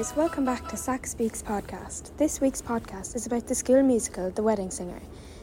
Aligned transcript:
Guys, 0.00 0.16
welcome 0.16 0.46
back 0.46 0.66
to 0.68 0.78
Sack 0.78 1.06
Speaks 1.06 1.42
podcast. 1.42 2.16
This 2.16 2.40
week's 2.40 2.62
podcast 2.62 3.14
is 3.14 3.26
about 3.26 3.46
the 3.46 3.54
school 3.54 3.82
musical 3.82 4.30
The 4.30 4.42
Wedding 4.42 4.70
Singer. 4.70 5.02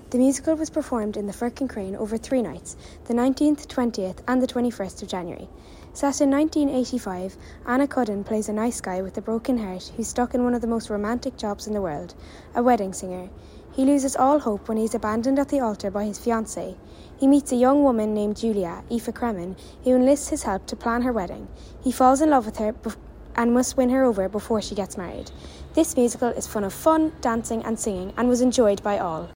The 0.10 0.18
musical 0.18 0.56
was 0.56 0.72
performed 0.72 1.16
in 1.16 1.28
the 1.28 1.32
Firkin 1.32 1.68
Crane 1.68 1.96
over 1.96 2.18
three 2.18 2.42
nights 2.42 2.76
the 3.06 3.14
19th, 3.14 3.68
20th, 3.68 4.18
and 4.28 4.42
the 4.42 4.48
21st 4.48 5.04
of 5.04 5.10
January. 5.10 5.48
Set 5.94 6.22
in 6.22 6.32
1985, 6.32 7.38
Anna 7.68 7.88
Cudden 7.88 8.24
plays 8.24 8.50
a 8.50 8.54
nice 8.54 8.82
guy 8.82 9.00
with 9.04 9.16
a 9.20 9.22
broken 9.22 9.60
heart 9.60 9.92
who's 9.96 10.08
stuck 10.08 10.34
in 10.34 10.44
one 10.44 10.56
of 10.56 10.62
the 10.62 10.66
most 10.66 10.90
romantic 10.90 11.38
jobs 11.38 11.68
in 11.68 11.76
the 11.76 11.82
world 11.82 12.16
a 12.56 12.64
wedding 12.64 12.94
singer. 12.94 13.30
He 13.74 13.86
loses 13.86 14.16
all 14.16 14.40
hope 14.40 14.68
when 14.68 14.80
he's 14.80 14.96
abandoned 14.96 15.38
at 15.38 15.50
the 15.50 15.60
altar 15.60 15.92
by 15.92 16.06
his 16.06 16.18
fiancée. 16.18 16.76
He 17.20 17.28
meets 17.28 17.52
a 17.52 17.56
young 17.56 17.84
woman 17.84 18.16
named 18.16 18.38
Julia, 18.38 18.84
Aoife 18.90 19.14
Cremin, 19.14 19.56
who 19.84 19.96
enlists 19.96 20.30
his 20.30 20.42
help 20.42 20.66
to 20.66 20.76
plan 20.76 21.04
her 21.04 21.14
wedding. 21.14 21.48
He 21.84 21.92
falls 21.92 22.22
in 22.22 22.32
love 22.32 22.48
with 22.48 22.58
her 22.58 22.74
and 23.38 23.54
must 23.54 23.78
win 23.78 23.90
her 23.90 24.04
over 24.04 24.28
before 24.28 24.62
she 24.62 24.76
gets 24.76 24.98
married. 24.98 25.32
This 25.74 25.96
musical 25.96 26.30
is 26.30 26.48
full 26.48 26.64
of 26.64 26.74
fun, 26.74 27.14
dancing, 27.22 27.64
and 27.64 27.80
singing 27.80 28.14
and 28.18 28.28
was 28.28 28.42
enjoyed 28.42 28.82
by 28.84 28.98
all. 28.98 29.30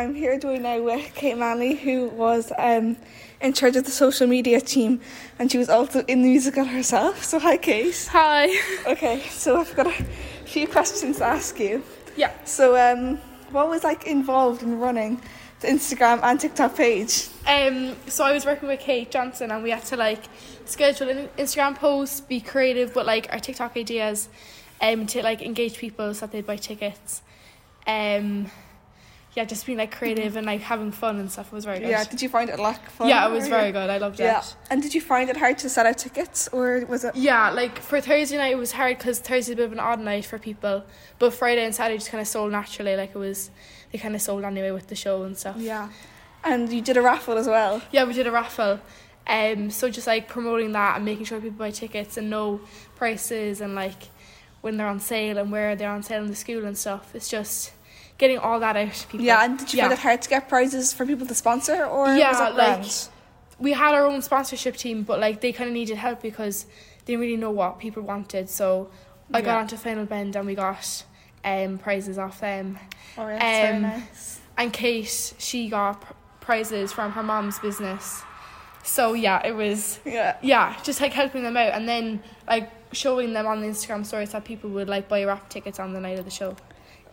I'm 0.00 0.14
here 0.14 0.38
doing 0.38 0.62
now 0.62 0.80
with 0.80 1.14
Kate 1.14 1.36
Manley, 1.36 1.74
who 1.74 2.08
was 2.08 2.50
um, 2.56 2.96
in 3.42 3.52
charge 3.52 3.76
of 3.76 3.84
the 3.84 3.90
social 3.90 4.26
media 4.26 4.58
team, 4.58 5.02
and 5.38 5.52
she 5.52 5.58
was 5.58 5.68
also 5.68 6.02
in 6.06 6.22
the 6.22 6.28
musical 6.28 6.64
herself. 6.64 7.22
So 7.22 7.38
hi, 7.38 7.58
Kate. 7.58 8.08
Hi. 8.10 8.46
Okay, 8.86 9.20
so 9.28 9.60
I've 9.60 9.76
got 9.76 9.88
a 9.88 10.04
few 10.46 10.66
questions 10.66 11.18
to 11.18 11.26
ask 11.26 11.60
you. 11.60 11.84
Yeah. 12.16 12.32
So, 12.46 12.78
um, 12.78 13.18
what 13.50 13.68
was 13.68 13.84
like 13.84 14.06
involved 14.06 14.62
in 14.62 14.78
running 14.80 15.20
the 15.60 15.68
Instagram 15.68 16.20
and 16.22 16.40
TikTok 16.40 16.76
page? 16.76 17.28
Um. 17.46 17.94
So 18.06 18.24
I 18.24 18.32
was 18.32 18.46
working 18.46 18.68
with 18.68 18.80
Kate 18.80 19.10
Johnson, 19.10 19.50
and 19.50 19.62
we 19.62 19.68
had 19.68 19.84
to 19.84 19.96
like 19.98 20.22
schedule 20.64 21.10
an 21.10 21.28
Instagram 21.36 21.76
posts, 21.76 22.22
be 22.22 22.40
creative, 22.40 22.96
with 22.96 23.06
like 23.06 23.30
our 23.30 23.38
TikTok 23.38 23.76
ideas, 23.76 24.30
um, 24.80 25.06
to 25.08 25.22
like 25.22 25.42
engage 25.42 25.76
people 25.76 26.14
so 26.14 26.20
that 26.20 26.32
they'd 26.32 26.46
buy 26.46 26.56
tickets. 26.56 27.20
Um. 27.86 28.50
Yeah, 29.34 29.44
just 29.44 29.64
being 29.64 29.78
like 29.78 29.92
creative 29.92 30.34
and 30.34 30.44
like 30.44 30.60
having 30.60 30.90
fun 30.90 31.20
and 31.20 31.30
stuff 31.30 31.52
was 31.52 31.64
very 31.64 31.78
good. 31.78 31.88
Yeah, 31.88 32.02
did 32.02 32.20
you 32.20 32.28
find 32.28 32.50
it 32.50 32.58
like 32.58 32.90
fun? 32.90 33.08
Yeah, 33.08 33.28
it 33.28 33.32
was 33.32 33.46
very 33.46 33.70
good. 33.70 33.88
I 33.88 33.98
loved 33.98 34.18
it. 34.18 34.24
Yeah, 34.24 34.40
it. 34.40 34.56
and 34.70 34.82
did 34.82 34.92
you 34.92 35.00
find 35.00 35.30
it 35.30 35.36
hard 35.36 35.56
to 35.58 35.68
sell 35.68 35.86
out 35.86 35.98
tickets, 35.98 36.48
or 36.48 36.84
was 36.88 37.04
it? 37.04 37.14
Yeah, 37.14 37.50
like 37.50 37.78
for 37.78 38.00
Thursday 38.00 38.38
night 38.38 38.52
it 38.52 38.58
was 38.58 38.72
hard 38.72 38.98
because 38.98 39.20
Thursday's 39.20 39.50
a 39.50 39.56
bit 39.56 39.66
of 39.66 39.72
an 39.72 39.78
odd 39.78 40.00
night 40.00 40.24
for 40.24 40.38
people, 40.38 40.84
but 41.20 41.32
Friday 41.32 41.64
and 41.64 41.72
Saturday 41.72 41.98
just 41.98 42.10
kind 42.10 42.20
of 42.20 42.26
sold 42.26 42.50
naturally. 42.50 42.96
Like 42.96 43.10
it 43.14 43.18
was, 43.18 43.52
they 43.92 43.98
kind 43.98 44.16
of 44.16 44.22
sold 44.22 44.44
anyway 44.44 44.72
with 44.72 44.88
the 44.88 44.96
show 44.96 45.22
and 45.22 45.38
stuff. 45.38 45.56
Yeah, 45.58 45.90
and 46.42 46.72
you 46.72 46.82
did 46.82 46.96
a 46.96 47.02
raffle 47.02 47.38
as 47.38 47.46
well. 47.46 47.82
Yeah, 47.92 48.04
we 48.04 48.14
did 48.14 48.26
a 48.26 48.32
raffle. 48.32 48.80
Um, 49.28 49.70
so 49.70 49.88
just 49.90 50.08
like 50.08 50.26
promoting 50.26 50.72
that 50.72 50.96
and 50.96 51.04
making 51.04 51.26
sure 51.26 51.40
people 51.40 51.58
buy 51.58 51.70
tickets 51.70 52.16
and 52.16 52.30
know 52.30 52.60
prices 52.96 53.60
and 53.60 53.76
like 53.76 54.08
when 54.60 54.76
they're 54.76 54.88
on 54.88 54.98
sale 54.98 55.38
and 55.38 55.52
where 55.52 55.76
they're 55.76 55.90
on 55.90 56.02
sale 56.02 56.22
in 56.22 56.28
the 56.28 56.34
school 56.34 56.64
and 56.64 56.76
stuff. 56.76 57.14
It's 57.14 57.28
just 57.28 57.72
getting 58.20 58.38
all 58.38 58.60
that 58.60 58.76
out 58.76 58.92
to 58.92 59.06
people. 59.08 59.24
Yeah, 59.26 59.42
and 59.44 59.58
did 59.58 59.72
you 59.72 59.80
find 59.80 59.92
it 59.92 59.98
hard 59.98 60.20
to 60.22 60.28
get 60.28 60.48
prizes 60.48 60.92
for 60.92 61.04
people 61.06 61.26
to 61.26 61.34
sponsor, 61.34 61.84
or 61.84 62.06
Yeah, 62.14 62.30
was 62.30 62.50
it 62.52 62.56
like-? 62.56 63.14
We 63.58 63.72
had 63.72 63.94
our 63.94 64.06
own 64.06 64.22
sponsorship 64.22 64.76
team, 64.76 65.02
but 65.02 65.18
like 65.18 65.40
they 65.40 65.52
kind 65.52 65.68
of 65.68 65.74
needed 65.74 65.96
help 65.96 66.22
because 66.22 66.64
they 67.04 67.12
didn't 67.14 67.20
really 67.22 67.36
know 67.36 67.50
what 67.50 67.78
people 67.78 68.02
wanted. 68.02 68.48
So 68.48 68.90
I 69.34 69.40
got 69.40 69.52
Yeah. 69.54 69.58
onto 69.60 69.76
Final 69.76 70.04
Bend 70.06 70.36
and 70.36 70.46
we 70.46 70.54
got 70.54 71.04
um 71.44 71.78
prizes 71.78 72.18
off 72.18 72.40
them. 72.40 72.78
Oh, 73.18 73.26
yeah, 73.26 73.38
that's 73.38 73.58
very 73.58 73.76
um, 73.76 73.82
nice. 73.82 74.40
And 74.56 74.72
Kate, 74.72 75.34
she 75.38 75.68
got 75.68 76.00
pr- 76.02 76.12
prizes 76.40 76.92
from 76.92 77.12
her 77.12 77.22
mom's 77.22 77.58
business. 77.58 78.22
So 78.82 79.12
yeah, 79.14 79.46
it 79.46 79.52
was 79.52 79.98
Yeah. 80.04 80.36
yeah, 80.42 80.76
just 80.82 81.00
like 81.00 81.12
helping 81.12 81.42
them 81.42 81.56
out 81.56 81.72
and 81.72 81.86
then 81.88 82.22
like 82.48 82.70
showing 82.92 83.32
them 83.34 83.46
on 83.46 83.60
the 83.60 83.68
Instagram 83.68 84.04
stories 84.06 84.30
that 84.32 84.44
people 84.44 84.70
would 84.70 84.88
like 84.88 85.06
buy 85.08 85.24
wrap 85.24 85.48
tickets 85.50 85.78
on 85.78 85.92
the 85.92 86.00
night 86.00 86.18
of 86.18 86.24
the 86.24 86.30
show. 86.30 86.56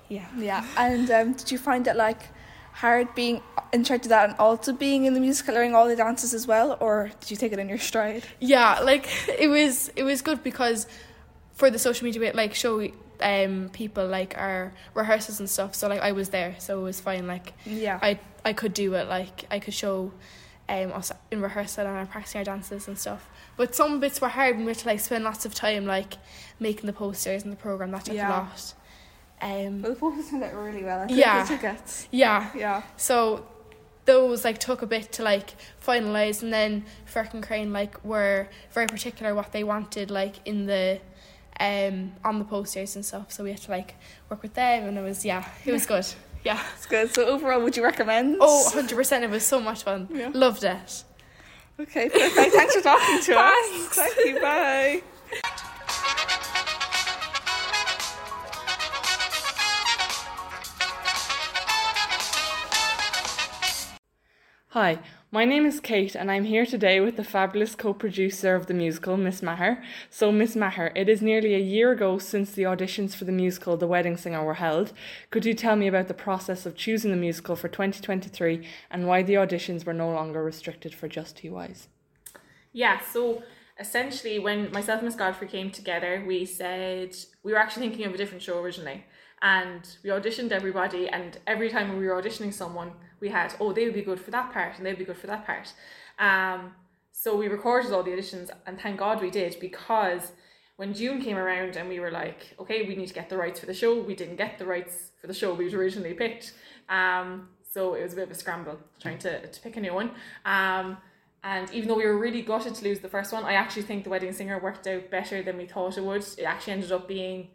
Yeah. 0.10 0.26
Yeah, 0.38 0.66
and 0.78 1.10
um, 1.12 1.34
did 1.34 1.52
you 1.52 1.58
find 1.58 1.86
it 1.88 1.96
like 1.96 2.30
hard 2.74 3.14
being 3.16 3.42
in 3.74 3.84
charge 3.84 4.04
of 4.04 4.10
that 4.10 4.30
and 4.30 4.38
also 4.40 4.72
being 4.72 5.06
in 5.06 5.14
the 5.14 5.20
musical, 5.20 5.54
learning 5.56 5.76
all 5.76 5.88
the 5.88 5.96
dances 5.96 6.34
as 6.34 6.46
well, 6.48 6.78
or 6.80 7.10
did 7.20 7.32
you 7.32 7.38
take 7.38 7.52
it 7.52 7.60
in 7.60 7.68
your 7.70 7.78
stride? 7.80 8.24
Yeah, 8.40 8.80
like 8.82 9.08
it 9.28 9.48
was 9.50 9.90
it 9.96 10.04
was 10.04 10.22
good 10.22 10.44
because 10.44 10.88
for 11.54 11.70
the 11.72 11.80
social 11.80 12.06
media 12.06 12.20
bit, 12.22 12.36
like 12.36 12.54
show 12.54 12.88
um 13.20 13.70
people 13.74 14.06
like 14.08 14.38
our 14.38 14.72
rehearsals 14.94 15.40
and 15.40 15.50
stuff. 15.50 15.74
So 15.76 15.88
like 15.88 16.02
I 16.02 16.12
was 16.12 16.30
there, 16.30 16.56
so 16.60 16.80
it 16.80 16.84
was 16.84 17.00
fine. 17.02 17.28
Like 17.28 17.54
Yeah, 17.66 18.00
I 18.02 18.20
I 18.46 18.54
could 18.54 18.74
do 18.74 18.94
it. 18.94 19.08
Like 19.10 19.46
I 19.52 19.60
could 19.60 19.74
show 19.74 20.14
um 20.70 20.92
us 20.94 21.12
in 21.32 21.42
rehearsal 21.42 21.86
and 21.88 21.98
our 21.98 22.06
practicing 22.06 22.40
our 22.40 22.46
dances 22.46 22.88
and 22.88 22.98
stuff. 22.98 23.28
But 23.58 23.74
some 23.74 24.00
bits 24.00 24.22
were 24.22 24.28
hard 24.30 24.56
and 24.56 24.66
we 24.66 24.70
had 24.72 24.78
to 24.80 24.88
like 24.88 25.00
spend 25.00 25.24
lots 25.24 25.46
of 25.46 25.56
time 25.56 25.86
like 25.86 26.14
making 26.60 26.86
the 26.86 26.94
posters 26.94 27.44
and 27.44 27.52
the 27.52 27.58
program. 27.58 27.90
That 27.92 28.06
took 28.06 28.16
Yeah. 28.16 28.30
a 28.30 28.32
lot. 28.32 28.74
Um 29.42 29.82
well, 29.82 29.94
the 29.94 30.00
posters 30.00 30.30
turned 30.30 30.44
out 30.44 30.54
really 30.56 30.84
well. 30.84 31.02
I 31.02 31.08
Yeah. 31.10 31.44
the 31.44 31.50
tickets. 31.58 32.08
yeah. 32.12 32.50
Yeah, 32.56 32.82
So 32.98 33.46
those 34.06 34.46
like 34.46 34.58
took 34.58 34.82
a 34.82 34.88
bit 34.88 35.12
to 35.14 35.24
like 35.24 35.50
finalize 35.86 36.42
and 36.42 36.52
then 36.54 36.86
Firkin 37.06 37.42
Crane 37.42 37.74
like 37.74 38.04
were 38.06 38.48
very 38.72 38.88
particular 38.88 39.36
what 39.36 39.52
they 39.52 39.64
wanted 39.66 40.10
like 40.10 40.36
in 40.46 40.66
the 40.66 41.00
um 41.60 42.14
on 42.24 42.40
the 42.40 42.46
posters 42.46 42.96
and 42.96 43.06
stuff. 43.06 43.32
So 43.32 43.44
we 43.44 43.52
had 43.52 43.62
to 43.64 43.72
like 43.72 43.96
work 44.30 44.42
with 44.42 44.54
them 44.54 44.88
and 44.88 44.98
it 44.98 45.02
was 45.02 45.26
yeah, 45.26 45.44
it 45.66 45.72
was 45.72 45.86
good. 45.86 46.06
Yeah. 46.44 46.62
it's 46.76 46.86
good. 46.86 47.14
So 47.14 47.26
overall, 47.26 47.62
would 47.62 47.76
you 47.76 47.84
recommend? 47.84 48.38
Oh, 48.40 48.72
100% 48.74 49.22
it 49.24 49.30
was 49.30 49.46
so 49.46 49.60
much 49.60 49.84
fun. 49.84 50.08
Yeah. 50.12 50.30
Loved 50.34 50.64
it. 50.64 51.04
okay, 51.80 52.08
perfect. 52.10 52.54
Thanks 52.56 52.76
for 52.76 52.82
talking 52.82 53.22
to 53.22 53.38
us. 53.40 53.88
Thank 53.96 54.18
you. 54.26 54.40
Bye. 54.40 55.02
Hi, 64.80 65.00
my 65.32 65.44
name 65.44 65.66
is 65.66 65.80
Kate, 65.80 66.14
and 66.14 66.30
I'm 66.30 66.44
here 66.44 66.64
today 66.64 67.00
with 67.00 67.16
the 67.16 67.24
fabulous 67.24 67.74
co 67.74 67.96
producer 67.96 68.54
of 68.54 68.68
the 68.68 68.76
musical, 68.76 69.18
Miss 69.18 69.42
Maher. 69.42 69.84
So, 70.12 70.32
Miss 70.32 70.56
Maher, 70.56 70.92
it 70.96 71.10
is 71.10 71.20
nearly 71.20 71.56
a 71.56 71.70
year 71.76 71.94
ago 71.94 72.20
since 72.20 72.52
the 72.52 72.62
auditions 72.62 73.16
for 73.16 73.26
the 73.26 73.32
musical 73.32 73.76
The 73.76 73.88
Wedding 73.88 74.18
Singer 74.18 74.44
were 74.44 74.54
held. 74.54 74.94
Could 75.32 75.48
you 75.48 75.56
tell 75.56 75.76
me 75.76 75.88
about 75.88 76.08
the 76.08 76.14
process 76.14 76.68
of 76.68 76.76
choosing 76.76 77.10
the 77.10 77.18
musical 77.18 77.56
for 77.56 77.68
2023 77.68 78.68
and 78.92 79.08
why 79.08 79.24
the 79.24 79.34
auditions 79.34 79.84
were 79.84 79.96
no 79.96 80.12
longer 80.12 80.44
restricted 80.44 80.94
for 80.94 81.08
just 81.08 81.38
two 81.38 81.54
TYs? 81.54 81.88
Yeah, 82.72 83.00
so 83.00 83.42
essentially, 83.80 84.38
when 84.38 84.72
myself 84.72 85.00
and 85.00 85.08
Miss 85.08 85.16
Godfrey 85.16 85.48
came 85.48 85.72
together, 85.72 86.24
we 86.28 86.46
said 86.46 87.16
we 87.42 87.52
were 87.52 87.58
actually 87.58 87.90
thinking 87.90 88.06
of 88.06 88.14
a 88.14 88.18
different 88.18 88.44
show 88.44 88.60
originally. 88.60 89.06
And 89.42 89.88
we 90.04 90.10
auditioned 90.10 90.52
everybody, 90.52 91.08
and 91.08 91.38
every 91.46 91.70
time 91.70 91.98
we 91.98 92.08
were 92.08 92.22
auditioning 92.22 92.54
someone, 92.54 92.92
we 93.20 93.30
had, 93.30 93.54
oh, 93.60 93.72
they 93.72 93.86
would 93.86 93.94
be 93.94 94.02
good 94.02 94.20
for 94.20 94.32
that 94.32 94.52
part, 94.52 94.78
and 94.78 94.86
they'd 94.86 94.98
be 94.98 95.06
good 95.06 95.18
for 95.18 95.28
that 95.28 95.46
part. 95.46 95.74
Um, 96.20 96.74
so 97.12 97.36
we 97.36 97.48
recorded 97.48 97.92
all 97.92 98.04
the 98.04 98.12
auditions, 98.12 98.50
and 98.66 98.80
thank 98.80 98.98
God 99.00 99.22
we 99.22 99.30
did 99.30 99.58
because 99.60 100.32
when 100.78 100.94
June 100.94 101.22
came 101.22 101.38
around 101.38 101.76
and 101.76 101.90
we 101.90 102.00
were 102.00 102.12
like, 102.12 102.56
okay, 102.60 102.88
we 102.88 102.96
need 102.96 103.08
to 103.08 103.14
get 103.14 103.30
the 103.30 103.38
rights 103.38 103.60
for 103.60 103.66
the 103.66 103.74
show, 103.74 104.00
we 104.00 104.16
didn't 104.16 104.36
get 104.36 104.60
the 104.60 104.66
rights 104.66 105.12
for 105.20 105.28
the 105.28 105.34
show 105.34 105.54
we'd 105.54 105.74
originally 105.74 106.14
picked. 106.14 106.54
Um, 106.88 107.50
so 107.64 107.96
it 107.96 108.04
was 108.04 108.14
a 108.14 108.16
bit 108.16 108.26
of 108.26 108.32
a 108.32 108.36
scramble 108.36 108.78
trying 109.00 109.18
to, 109.20 109.48
to 109.48 109.62
pick 109.62 109.76
a 109.78 109.82
new 109.82 109.94
one. 109.94 110.12
Um, 110.46 110.98
and 111.44 111.72
even 111.74 111.88
though 111.88 111.98
we 111.98 112.06
were 112.06 112.18
really 112.18 112.42
gutted 112.44 112.76
to 112.76 112.84
lose 112.84 113.00
the 113.00 113.10
first 113.10 113.34
one, 113.34 113.44
I 113.44 113.54
actually 113.54 113.84
think 113.84 114.04
the 114.04 114.10
wedding 114.10 114.34
singer 114.34 114.60
worked 114.60 114.86
out 114.88 115.10
better 115.10 115.42
than 115.42 115.58
we 115.58 115.66
thought 115.66 115.98
it 115.98 116.04
would. 116.04 116.26
It 116.38 116.44
actually 116.44 116.74
ended 116.74 116.92
up 116.92 117.08
being, 117.08 117.50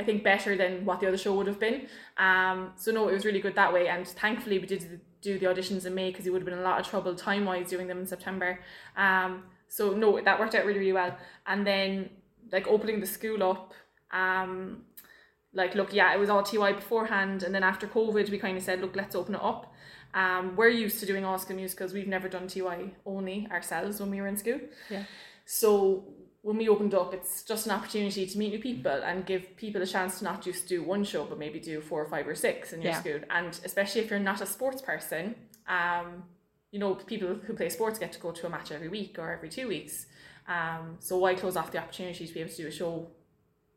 I 0.00 0.04
think, 0.04 0.24
better 0.24 0.56
than 0.56 0.84
what 0.84 1.00
the 1.00 1.08
other 1.08 1.18
show 1.18 1.34
would 1.34 1.46
have 1.46 1.60
been. 1.60 1.86
Um, 2.16 2.72
so 2.76 2.90
no, 2.90 3.08
it 3.08 3.12
was 3.12 3.24
really 3.24 3.40
good 3.40 3.54
that 3.54 3.72
way. 3.72 3.88
And 3.88 4.06
thankfully, 4.06 4.58
we 4.58 4.66
did 4.66 5.00
do 5.20 5.38
the 5.38 5.46
auditions 5.46 5.84
in 5.86 5.94
May 5.94 6.10
because 6.10 6.26
it 6.26 6.30
would 6.30 6.42
have 6.42 6.48
been 6.48 6.58
a 6.58 6.62
lot 6.62 6.80
of 6.80 6.86
trouble 6.88 7.14
time 7.14 7.44
wise 7.44 7.68
doing 7.68 7.86
them 7.86 7.98
in 7.98 8.06
September. 8.06 8.60
Um, 8.96 9.44
so 9.68 9.92
no, 9.92 10.20
that 10.20 10.40
worked 10.40 10.54
out 10.54 10.64
really 10.64 10.80
really 10.80 10.92
well. 10.92 11.16
And 11.46 11.66
then 11.66 12.10
like 12.50 12.66
opening 12.66 13.00
the 13.00 13.06
school 13.06 13.42
up, 13.42 13.72
um, 14.10 14.82
like 15.52 15.74
look, 15.74 15.92
yeah, 15.92 16.14
it 16.14 16.18
was 16.18 16.30
all 16.30 16.42
TY 16.42 16.72
beforehand, 16.72 17.42
and 17.42 17.54
then 17.54 17.62
after 17.62 17.86
COVID, 17.86 18.30
we 18.30 18.38
kind 18.38 18.56
of 18.56 18.62
said, 18.62 18.80
look, 18.80 18.96
let's 18.96 19.14
open 19.14 19.34
it 19.34 19.42
up. 19.42 19.72
Um, 20.14 20.56
we're 20.56 20.68
used 20.68 20.98
to 21.00 21.06
doing 21.06 21.24
all 21.24 21.38
school 21.38 21.56
musicals. 21.56 21.92
We've 21.92 22.08
never 22.08 22.28
done 22.28 22.48
TY 22.48 22.92
only 23.06 23.46
ourselves 23.50 24.00
when 24.00 24.10
we 24.10 24.20
were 24.20 24.26
in 24.26 24.36
school. 24.36 24.60
Yeah. 24.88 25.04
So 25.44 26.04
when 26.42 26.56
we 26.56 26.68
opened 26.68 26.94
up, 26.94 27.12
it's 27.12 27.42
just 27.42 27.66
an 27.66 27.72
opportunity 27.72 28.26
to 28.26 28.38
meet 28.38 28.50
new 28.52 28.58
people 28.58 28.90
and 28.92 29.26
give 29.26 29.56
people 29.56 29.82
a 29.82 29.86
chance 29.86 30.18
to 30.18 30.24
not 30.24 30.40
just 30.42 30.68
do 30.68 30.82
one 30.82 31.04
show, 31.04 31.24
but 31.24 31.38
maybe 31.38 31.60
do 31.60 31.80
four 31.80 32.02
or 32.02 32.08
five 32.08 32.26
or 32.26 32.34
six 32.34 32.72
in 32.72 32.80
your 32.80 32.92
Yeah. 32.92 33.00
school. 33.00 33.20
And 33.30 33.48
especially 33.64 34.00
if 34.00 34.10
you're 34.10 34.18
not 34.18 34.40
a 34.40 34.46
sports 34.46 34.80
person, 34.80 35.34
um, 35.68 36.24
you 36.70 36.78
know, 36.78 36.94
people 36.94 37.34
who 37.34 37.52
play 37.54 37.68
sports 37.68 37.98
get 37.98 38.12
to 38.12 38.20
go 38.20 38.30
to 38.32 38.46
a 38.46 38.50
match 38.50 38.72
every 38.72 38.88
week 38.88 39.18
or 39.18 39.30
every 39.32 39.50
two 39.50 39.68
weeks. 39.68 40.06
Um, 40.48 40.96
so 41.00 41.18
why 41.18 41.34
close 41.34 41.56
off 41.56 41.70
the 41.72 41.78
opportunity 41.78 42.26
to 42.26 42.32
be 42.32 42.40
able 42.40 42.50
to 42.50 42.56
do 42.56 42.68
a 42.68 42.70
show 42.70 43.10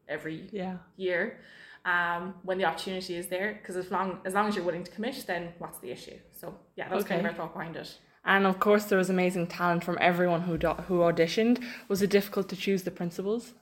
every 0.07 0.47
Yeah. 0.51 0.77
year 0.95 1.39
um, 1.85 2.35
when 2.43 2.57
the 2.57 2.63
opportunity 2.65 3.15
is 3.15 3.27
there? 3.27 3.55
Because 3.55 3.75
as 3.75 3.91
long 3.91 4.21
as 4.23 4.33
long 4.33 4.47
as 4.47 4.55
you're 4.55 4.63
willing 4.63 4.85
to 4.85 4.91
commit, 4.91 5.25
then 5.27 5.53
what's 5.57 5.79
the 5.79 5.91
issue? 5.91 6.17
So 6.31 6.57
yeah, 6.77 6.87
that 6.87 6.95
was 6.95 7.03
kind 7.03 7.19
of 7.19 7.25
Okay. 7.25 7.35
our 7.35 7.47
thought 7.47 7.53
behind 7.53 7.75
it. 7.75 7.97
And 8.25 8.45
of 8.45 8.59
course, 8.59 8.85
there 8.85 8.97
was 8.97 9.09
amazing 9.09 9.47
talent 9.47 9.83
from 9.83 9.97
everyone 9.99 10.41
who 10.41 10.53
who 10.87 10.99
auditioned. 10.99 11.63
Was 11.87 12.01
it 12.01 12.09
difficult 12.09 12.49
to 12.49 12.55
choose 12.55 12.83
the 12.83 12.91
principals? 12.91 13.53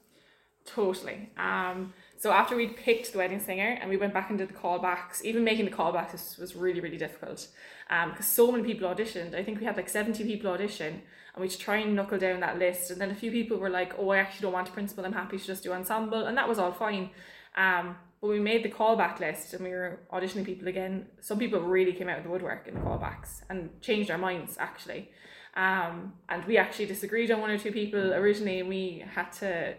Totally. 0.65 1.29
Um, 1.37 1.93
so 2.17 2.31
after 2.31 2.55
we'd 2.55 2.77
picked 2.77 3.11
the 3.11 3.17
wedding 3.17 3.39
singer 3.39 3.79
and 3.81 3.89
we 3.89 3.97
went 3.97 4.13
back 4.13 4.29
and 4.29 4.37
did 4.37 4.49
the 4.49 4.53
callbacks, 4.53 5.23
even 5.23 5.43
making 5.43 5.65
the 5.65 5.71
callbacks 5.71 6.37
was, 6.37 6.55
really, 6.55 6.79
really 6.79 6.97
difficult. 6.97 7.47
Um, 7.89 8.11
because 8.11 8.27
so 8.27 8.51
many 8.51 8.63
people 8.63 8.87
auditioned. 8.87 9.33
I 9.33 9.43
think 9.43 9.59
we 9.59 9.65
had 9.65 9.75
like 9.75 9.89
70 9.89 10.23
people 10.23 10.51
audition 10.51 11.01
and 11.33 11.41
we 11.41 11.47
would 11.47 11.59
try 11.59 11.77
and 11.77 11.95
knuckle 11.95 12.19
down 12.19 12.39
that 12.41 12.59
list. 12.59 12.91
And 12.91 13.01
then 13.01 13.09
a 13.09 13.15
few 13.15 13.31
people 13.31 13.57
were 13.57 13.71
like, 13.71 13.95
oh, 13.97 14.09
I 14.09 14.19
actually 14.19 14.43
don't 14.43 14.53
want 14.53 14.69
a 14.69 14.71
principal. 14.71 15.03
I'm 15.03 15.13
happy 15.13 15.39
to 15.39 15.43
just 15.43 15.63
do 15.63 15.73
ensemble. 15.73 16.25
And 16.25 16.37
that 16.37 16.47
was 16.47 16.59
all 16.59 16.71
fine. 16.71 17.09
Um, 17.57 17.95
but 18.21 18.29
we 18.29 18.39
made 18.39 18.63
the 18.63 18.69
callback 18.69 19.19
list 19.19 19.53
and 19.53 19.63
we 19.63 19.71
were 19.71 19.99
auditioning 20.13 20.45
people 20.45 20.67
again. 20.67 21.07
Some 21.21 21.39
people 21.39 21.59
really 21.59 21.93
came 21.93 22.07
out 22.07 22.19
of 22.19 22.23
the 22.23 22.29
woodwork 22.29 22.67
in 22.67 22.75
the 22.75 22.79
callbacks 22.81 23.41
and 23.49 23.69
changed 23.81 24.11
our 24.11 24.17
minds 24.17 24.57
actually. 24.59 25.09
Um, 25.55 26.13
and 26.29 26.45
we 26.45 26.57
actually 26.57 26.85
disagreed 26.85 27.31
on 27.31 27.41
one 27.41 27.49
or 27.49 27.57
two 27.57 27.71
people 27.71 28.13
originally 28.13 28.59
and 28.59 28.69
we 28.69 29.03
had 29.13 29.31
to 29.33 29.73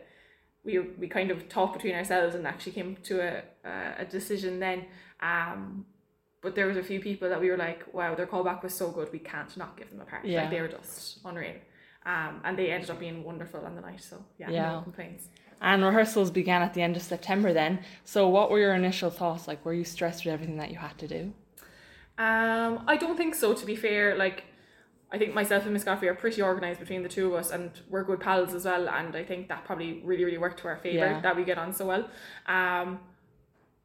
we 0.65 0.79
we 0.79 1.07
kind 1.09 1.31
of 1.31 1.49
talked 1.49 1.75
between 1.75 1.95
ourselves 1.95 2.35
and 2.35 2.47
actually 2.47 2.73
came 2.73 2.97
to 3.05 3.21
a 3.21 3.43
a, 3.65 4.03
a 4.03 4.05
decision 4.05 4.59
then. 4.59 4.87
Um, 5.21 5.87
but 6.41 6.57
there 6.57 6.67
was 6.67 6.77
a 6.77 6.83
few 6.83 6.99
people 6.99 7.29
that 7.29 7.41
we 7.41 7.49
were 7.51 7.57
like, 7.57 7.95
wow, 7.95 8.17
their 8.17 8.27
callback 8.27 8.65
was 8.65 8.75
so 8.75 8.91
good, 8.91 9.13
we 9.13 9.21
can't 9.21 9.57
not 9.57 9.77
give 9.77 9.91
them 9.91 10.01
a 10.01 10.05
part. 10.05 10.25
Yeah. 10.25 10.41
Like 10.43 10.51
they 10.51 10.61
were 10.61 10.67
just 10.69 11.21
unreal. 11.25 11.55
Um, 12.05 12.41
and 12.45 12.59
they 12.59 12.73
ended 12.73 12.91
up 12.91 12.99
being 12.99 13.23
wonderful 13.23 13.65
on 13.65 13.77
the 13.77 13.81
night. 13.81 14.03
So 14.03 14.25
yeah, 14.39 14.51
Yeah. 14.51 14.73
no 14.73 14.81
complaints. 14.83 15.29
And 15.63 15.85
rehearsals 15.85 16.31
began 16.33 16.61
at 16.61 16.75
the 16.75 16.83
end 16.83 16.97
of 16.97 17.03
September 17.03 17.53
then. 17.53 17.79
So, 18.05 18.29
what 18.29 18.51
were 18.51 18.59
your 18.59 18.75
initial 18.75 19.11
thoughts? 19.11 19.47
Like, 19.47 19.65
were 19.65 19.73
you 19.73 19.85
stressed 19.85 20.25
with 20.25 20.35
everything 20.35 20.57
that 20.59 20.71
you 20.73 20.77
had 20.79 20.99
to 20.99 21.09
do? 21.09 21.33
Um, 22.19 22.85
I 22.87 22.97
don't 22.99 23.17
think 23.17 23.35
so. 23.37 23.55
To 23.55 23.65
be 23.65 23.77
fair, 23.77 24.17
like 24.17 24.45
I 25.13 25.19
think 25.19 25.35
myself 25.35 25.65
and 25.65 25.73
Miss 25.73 25.85
Godfrey 25.85 26.09
are 26.09 26.15
pretty 26.15 26.43
organised 26.43 26.81
between 26.81 27.03
the 27.03 27.09
two 27.09 27.29
of 27.29 27.35
us, 27.35 27.51
and 27.51 27.71
we're 27.89 28.03
good 28.03 28.21
pals 28.21 28.55
as 28.55 28.65
well. 28.65 28.89
And 28.89 29.15
I 29.15 29.25
think 29.25 29.49
that 29.49 29.65
probably 29.65 30.01
really, 30.05 30.25
really 30.25 30.39
worked 30.39 30.61
to 30.61 30.69
our 30.69 30.77
favour 30.79 31.07
Yeah. 31.07 31.21
that 31.21 31.37
we 31.37 31.45
get 31.45 31.59
on 31.59 31.73
so 31.73 31.87
well. 31.87 32.11
Um, 32.47 32.99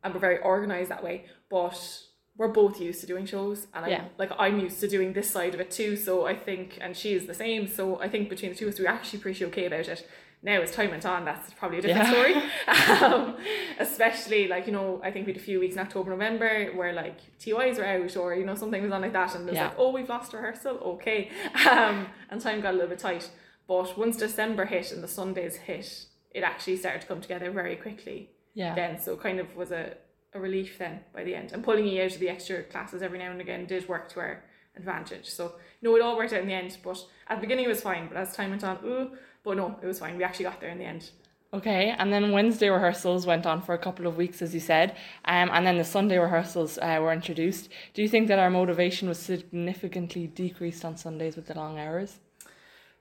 and 0.04 0.14
we're 0.14 0.20
very 0.20 0.42
organised 0.42 0.90
that 0.90 1.04
way. 1.04 1.26
But 1.50 2.04
we're 2.38 2.48
both 2.48 2.80
used 2.82 3.02
to 3.02 3.08
doing 3.08 3.26
shows, 3.26 3.68
and 3.74 3.86
I 3.86 3.90
Yeah. 3.90 4.06
like 4.18 4.32
I'm 4.40 4.60
used 4.60 4.80
to 4.80 4.88
doing 4.88 5.14
this 5.14 5.30
side 5.30 5.54
of 5.54 5.60
it 5.60 5.70
too. 5.70 5.96
So 5.96 6.26
I 6.26 6.36
think, 6.36 6.78
and 6.82 6.98
she 6.98 7.14
is 7.14 7.28
the 7.28 7.34
same. 7.34 7.68
So 7.68 8.00
I 8.00 8.10
think 8.10 8.30
between 8.30 8.52
the 8.52 8.58
two 8.58 8.68
of 8.68 8.74
us, 8.74 8.80
we're 8.80 8.88
actually 8.88 9.20
pretty 9.20 9.46
okay 9.46 9.66
about 9.66 9.88
it. 9.88 10.08
Now, 10.44 10.62
as 10.62 10.72
time 10.72 10.92
went 10.92 11.06
on, 11.06 11.26
that's 11.26 11.52
probably 11.56 11.80
a 11.80 11.82
different 11.82 12.08
Yeah. 12.08 12.92
story. 12.92 13.04
um, 13.14 13.38
especially 13.80 14.48
like 14.48 14.66
you 14.68 14.74
know, 14.74 15.02
I 15.04 15.12
think 15.12 15.26
we 15.28 15.34
had 15.34 15.42
a 15.42 15.44
few 15.46 15.60
weeks 15.60 15.76
in 15.76 15.82
October, 15.82 16.12
November 16.12 16.68
where 16.76 16.94
like 16.94 17.18
TYs 17.40 17.78
were 17.78 17.86
out 17.86 18.16
or 18.18 18.36
you 18.36 18.46
know 18.46 18.56
something 18.56 18.82
was 18.82 18.92
on 18.92 19.02
like 19.02 19.14
that, 19.14 19.36
and 19.36 19.44
it 19.48 19.52
was 19.52 19.56
Yeah. 19.56 19.66
like, 19.70 19.76
oh, 19.80 19.92
we've 19.92 20.10
lost 20.10 20.34
rehearsal, 20.34 20.78
okay, 20.78 21.30
um, 21.70 22.08
and 22.30 22.40
time 22.42 22.62
got 22.62 22.72
a 22.72 22.78
little 22.78 22.90
bit 22.90 23.00
tight. 23.00 23.30
But 23.68 23.98
once 23.98 24.18
December 24.18 24.66
hit 24.66 24.92
and 24.92 25.04
the 25.04 25.08
Sundays 25.08 25.58
hit, 25.58 26.06
it 26.32 26.42
actually 26.44 26.78
started 26.78 27.02
to 27.02 27.08
come 27.08 27.20
together 27.22 27.52
very 27.52 27.76
quickly. 27.76 28.30
Yeah. 28.54 28.74
Then, 28.76 29.00
so 29.00 29.18
kind 29.18 29.40
of 29.40 29.56
was 29.56 29.72
a, 29.72 29.98
a 30.34 30.40
relief 30.40 30.78
then 30.78 31.02
by 31.14 31.24
the 31.24 31.36
end, 31.36 31.52
and 31.52 31.64
pulling 31.64 31.88
you 31.88 32.02
out 32.04 32.14
of 32.14 32.20
the 32.20 32.30
extra 32.30 32.64
classes 32.64 33.02
every 33.02 33.20
now 33.20 33.32
and 33.32 33.42
again 33.42 33.66
did 33.66 33.88
work 33.90 34.10
to 34.14 34.20
our 34.20 34.44
advantage. 34.76 35.26
So 35.30 35.54
no, 35.82 35.96
it 35.96 36.02
all 36.02 36.16
worked 36.16 36.34
out 36.34 36.42
in 36.42 36.48
the 36.48 36.54
end. 36.54 36.78
But 36.84 36.98
at 37.28 37.38
the 37.38 37.42
beginning 37.42 37.66
it 37.66 37.70
was 37.70 37.82
fine, 37.82 38.08
but 38.08 38.18
as 38.18 38.36
time 38.36 38.52
went 38.52 38.64
on, 38.64 38.80
ooh, 38.86 39.12
but 39.48 39.58
no, 39.58 39.76
it 39.82 39.86
was 39.86 40.00
fine. 40.00 40.18
We 40.18 40.24
actually 40.24 40.46
got 40.46 40.60
there 40.60 40.70
in 40.70 40.78
the 40.78 40.86
end. 40.86 41.10
Okay, 41.54 41.96
and 41.98 42.12
then 42.12 42.34
Wednesday 42.34 42.70
rehearsals 42.70 43.26
went 43.26 43.46
on 43.46 43.62
for 43.62 43.74
a 43.74 43.78
couple 43.78 44.06
of 44.06 44.18
weeks, 44.18 44.42
as 44.42 44.54
you 44.54 44.60
said, 44.60 44.98
um, 45.24 45.50
and 45.54 45.66
then 45.66 45.78
the 45.78 45.86
Sunday 45.86 46.18
rehearsals 46.18 46.78
uh, 46.78 47.00
were 47.02 47.14
introduced. 47.14 47.70
Do 47.94 48.02
you 48.02 48.10
think 48.10 48.28
that 48.28 48.38
our 48.38 48.50
motivation 48.50 49.08
was 49.08 49.18
significantly 49.18 50.28
decreased 50.28 50.84
on 50.84 50.98
Sundays 50.98 51.38
with 51.38 51.48
the 51.48 51.54
long 51.54 51.80
hours? 51.80 52.20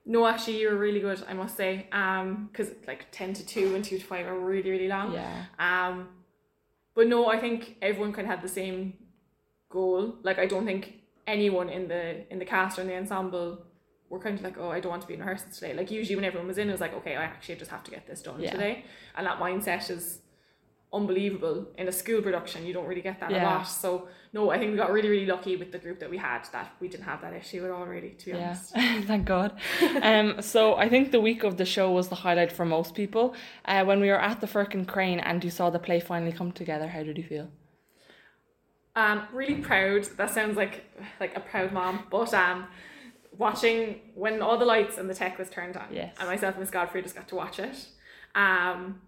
No, 0.05 0.25
actually, 0.25 0.61
you 0.61 0.71
were 0.71 0.77
really 0.77 1.01
good, 1.01 1.25
I 1.29 1.35
must 1.35 1.57
say. 1.57 1.89
Um, 1.91 2.49
because 2.53 2.71
like 2.87 3.07
ten 3.11 3.35
to 3.35 3.45
two 3.45 3.75
and 3.75 3.85
two 3.85 3.99
to 3.99 4.05
five 4.05 4.25
are 4.27 4.39
really, 4.39 4.71
really 4.71 4.89
long. 4.89 5.13
Yeah. 5.13 5.47
Um, 5.59 6.09
but 6.95 7.09
no, 7.09 7.27
I 7.27 7.41
think 7.41 7.77
everyone 7.83 8.13
kind 8.13 8.29
of 8.29 8.31
had 8.31 8.43
the 8.43 8.49
same 8.49 8.95
goal. 9.69 10.15
Like, 10.23 10.39
I 10.39 10.47
don't 10.47 10.65
think 10.65 10.83
anyone 11.27 11.69
in 11.69 11.89
the 11.89 12.33
in 12.33 12.39
the 12.39 12.45
cast 12.45 12.79
or 12.79 12.83
in 12.83 12.87
the 12.87 12.97
ensemble 12.97 13.67
were 14.09 14.21
kind 14.21 14.39
of 14.39 14.45
like, 14.45 14.57
oh, 14.59 14.71
I 14.71 14.81
don't 14.81 14.91
want 14.91 15.03
to 15.03 15.09
be 15.09 15.15
in 15.15 15.21
rehearsal 15.21 15.51
today. 15.53 15.75
Like, 15.75 15.91
usually 15.91 16.17
when 16.17 16.25
everyone 16.25 16.49
was 16.49 16.59
in, 16.59 16.69
it 16.69 16.73
was 16.73 16.81
like, 16.81 16.95
okay, 16.95 17.17
I 17.17 17.25
actually 17.25 17.57
just 17.57 17.71
have 17.71 17.83
to 17.85 17.91
get 17.91 18.07
this 18.07 18.23
done 18.23 18.41
Yeah. 18.41 18.51
today, 18.51 18.85
and 19.17 19.27
that 19.27 19.39
mindset 19.39 19.91
is 19.91 20.21
unbelievable 20.93 21.67
in 21.77 21.89
a 21.89 21.93
school 21.93 22.23
production. 22.23 22.65
You 22.65 22.73
don't 22.73 22.87
really 22.87 23.03
get 23.03 23.21
that 23.21 23.33
a 23.33 23.35
Yeah. 23.35 23.45
lot. 23.45 23.65
So 23.65 24.09
no, 24.33 24.51
I 24.51 24.59
think 24.59 24.71
we 24.71 24.77
got 24.77 24.93
really, 24.93 25.09
really 25.09 25.27
lucky 25.27 25.57
with 25.57 25.73
the 25.73 25.79
group 25.79 25.99
that 26.01 26.11
we 26.11 26.17
had 26.19 26.45
that 26.53 26.73
we 26.81 26.89
didn't 26.89 27.05
have 27.05 27.21
that 27.23 27.35
issue 27.35 27.65
at 27.65 27.71
all. 27.71 27.85
Really, 27.87 28.11
to 28.11 28.27
be 28.27 28.33
Yeah, 28.33 28.33
honest. 28.33 28.71
thank 29.07 29.25
God. 29.27 29.59
Um, 30.03 30.41
so 30.43 30.77
I 30.77 30.89
think 30.89 31.11
the 31.11 31.21
week 31.21 31.43
of 31.45 31.57
the 31.57 31.65
show 31.65 31.91
was 31.93 32.09
the 32.09 32.15
highlight 32.17 32.53
for 32.53 32.65
most 32.65 32.95
people. 32.95 33.35
Uh, 33.65 33.85
when 33.85 34.01
we 34.01 34.09
were 34.09 34.21
at 34.21 34.41
the 34.41 34.47
Firkin 34.47 34.85
Crane 34.85 35.21
and 35.21 35.43
you 35.45 35.51
saw 35.51 35.71
the 35.71 35.79
play 35.79 36.01
finally 36.01 36.33
come 36.33 36.53
together, 36.53 36.89
how 36.89 37.03
did 37.03 37.19
you 37.19 37.25
feel? 37.25 37.49
Um, 38.95 39.27
really 39.33 39.57
proud. 39.57 40.05
That 40.17 40.31
sounds 40.31 40.57
like 40.57 40.85
like 41.21 41.37
a 41.37 41.41
proud 41.41 41.73
mom, 41.73 42.05
but 42.11 42.33
um, 42.33 42.67
watching 43.39 44.01
when 44.15 44.41
all 44.43 44.57
the 44.59 44.65
lights 44.65 44.99
and 44.99 45.09
the 45.11 45.15
tech 45.15 45.39
was 45.39 45.51
turned 45.51 45.77
on, 45.77 45.87
Yes. 45.93 46.15
and 46.19 46.29
myself 46.29 46.55
and 46.55 46.61
Miss 46.63 46.71
Godfrey 46.71 47.03
just 47.03 47.15
got 47.15 47.29
to 47.29 47.35
watch 47.37 47.59
it. 47.59 47.87
Um, 48.35 49.01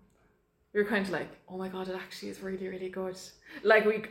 we 0.73 0.83
were 0.83 0.89
kind 0.89 1.05
of 1.05 1.11
like, 1.11 1.29
oh 1.49 1.57
my 1.59 1.69
god, 1.69 1.89
it 1.89 1.95
actually 1.97 2.29
is 2.31 2.41
really 2.41 2.69
really 2.69 2.89
good. 2.89 3.17
Like 3.63 3.85
we 3.85 4.03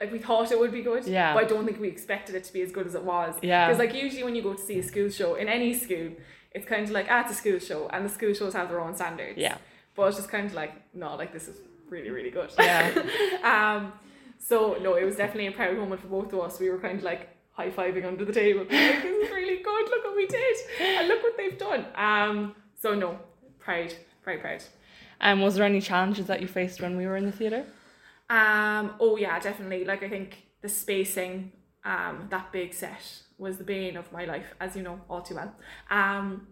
like 0.00 0.12
we 0.12 0.18
thought 0.18 0.50
it 0.52 0.58
would 0.58 0.72
be 0.72 0.82
good, 0.82 1.06
Yeah. 1.06 1.34
but 1.34 1.44
I 1.44 1.46
don't 1.46 1.64
think 1.64 1.80
we 1.80 1.88
expected 1.88 2.34
it 2.34 2.44
to 2.44 2.52
be 2.52 2.62
as 2.62 2.70
good 2.72 2.86
as 2.86 2.94
it 2.94 3.02
was. 3.02 3.34
Yeah. 3.42 3.66
because 3.66 3.78
like 3.78 3.94
usually 3.94 4.24
when 4.24 4.34
you 4.34 4.42
go 4.42 4.54
to 4.54 4.60
see 4.62 4.78
a 4.78 4.82
school 4.82 5.08
show 5.10 5.34
in 5.36 5.48
any 5.48 5.72
school, 5.74 6.10
it's 6.52 6.66
kind 6.66 6.84
of 6.84 6.90
like 6.90 7.06
ah, 7.10 7.22
it's 7.22 7.32
a 7.32 7.34
school 7.34 7.58
show, 7.58 7.88
and 7.88 8.04
the 8.04 8.08
school 8.08 8.32
shows 8.34 8.52
have 8.54 8.68
their 8.68 8.80
own 8.80 8.94
standards. 8.94 9.38
Yeah. 9.38 9.56
but 9.94 10.08
it's 10.08 10.16
just 10.16 10.28
kind 10.30 10.46
of 10.46 10.54
like 10.54 10.72
no, 10.94 11.16
like 11.16 11.32
this 11.32 11.48
is 11.48 11.56
really 11.90 12.10
really 12.10 12.30
good. 12.30 12.50
Yeah. 12.58 12.92
um, 13.44 13.92
so 14.38 14.76
no, 14.82 14.94
it 14.94 15.04
was 15.04 15.16
definitely 15.16 15.46
a 15.48 15.52
proud 15.52 15.76
moment 15.76 16.00
for 16.00 16.08
both 16.08 16.32
of 16.32 16.40
us. 16.40 16.60
We 16.60 16.70
were 16.70 16.78
kind 16.78 16.98
of 16.98 17.04
like 17.04 17.35
high 17.56 17.70
fiving 17.70 18.04
under 18.04 18.24
the 18.24 18.32
table, 18.32 18.60
like, 18.60 18.70
"This 18.70 19.04
is 19.04 19.30
really 19.30 19.62
good. 19.62 19.88
Look 19.90 20.04
what 20.04 20.16
we 20.16 20.26
did, 20.26 20.56
and 20.80 21.08
look 21.08 21.22
what 21.22 21.36
they've 21.36 21.58
done." 21.58 21.86
Um, 21.94 22.54
so 22.74 22.94
no, 22.94 23.18
proud, 23.58 23.94
proud, 24.22 24.40
proud. 24.40 24.62
Um, 25.20 25.40
was 25.40 25.54
there 25.54 25.64
any 25.64 25.80
challenges 25.80 26.26
that 26.26 26.40
you 26.42 26.48
faced 26.48 26.80
when 26.80 26.96
we 26.96 27.06
were 27.06 27.16
in 27.16 27.24
the 27.26 27.32
theatre? 27.32 27.64
Um, 28.28 28.94
oh 29.00 29.16
yeah, 29.16 29.38
definitely. 29.38 29.84
Like 29.84 30.02
I 30.02 30.08
think 30.08 30.46
the 30.62 30.68
spacing, 30.68 31.52
um, 31.84 32.26
that 32.30 32.52
big 32.52 32.74
set 32.74 33.22
was 33.38 33.58
the 33.58 33.64
bane 33.64 33.96
of 33.96 34.10
my 34.12 34.24
life, 34.24 34.54
as 34.60 34.76
you 34.76 34.82
know 34.82 35.00
all 35.08 35.22
too 35.22 35.36
well. 35.36 35.54
Um, 35.90 36.48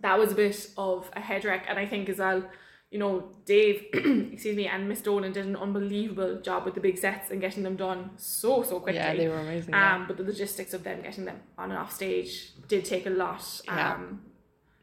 that 0.00 0.18
was 0.18 0.32
a 0.32 0.34
bit 0.34 0.70
of 0.76 1.10
a 1.14 1.20
head 1.20 1.44
wreck, 1.44 1.64
and 1.68 1.78
I 1.78 1.86
think 1.86 2.08
as 2.08 2.18
well, 2.18 2.44
you 2.90 2.98
know, 2.98 3.28
Dave, 3.44 3.86
excuse 3.92 4.56
me, 4.56 4.66
and 4.66 4.88
Miss 4.88 5.02
Dolan 5.02 5.32
did 5.32 5.44
an 5.46 5.56
unbelievable 5.56 6.40
job 6.40 6.64
with 6.64 6.74
the 6.74 6.80
big 6.80 6.96
sets 6.98 7.30
and 7.30 7.40
getting 7.40 7.62
them 7.62 7.76
done 7.76 8.10
so 8.16 8.62
so 8.62 8.80
quickly. 8.80 8.98
Yeah, 9.00 9.14
they 9.14 9.28
were 9.28 9.38
amazing. 9.40 9.74
Um, 9.74 9.80
yeah. 9.80 10.04
but 10.08 10.16
the 10.16 10.22
logistics 10.24 10.72
of 10.72 10.84
them 10.84 11.02
getting 11.02 11.24
them 11.26 11.40
on 11.58 11.70
and 11.70 11.78
off 11.78 11.94
stage 11.94 12.52
did 12.66 12.84
take 12.84 13.06
a 13.06 13.10
lot. 13.10 13.42
Um, 13.68 13.76
Yeah. 13.76 13.98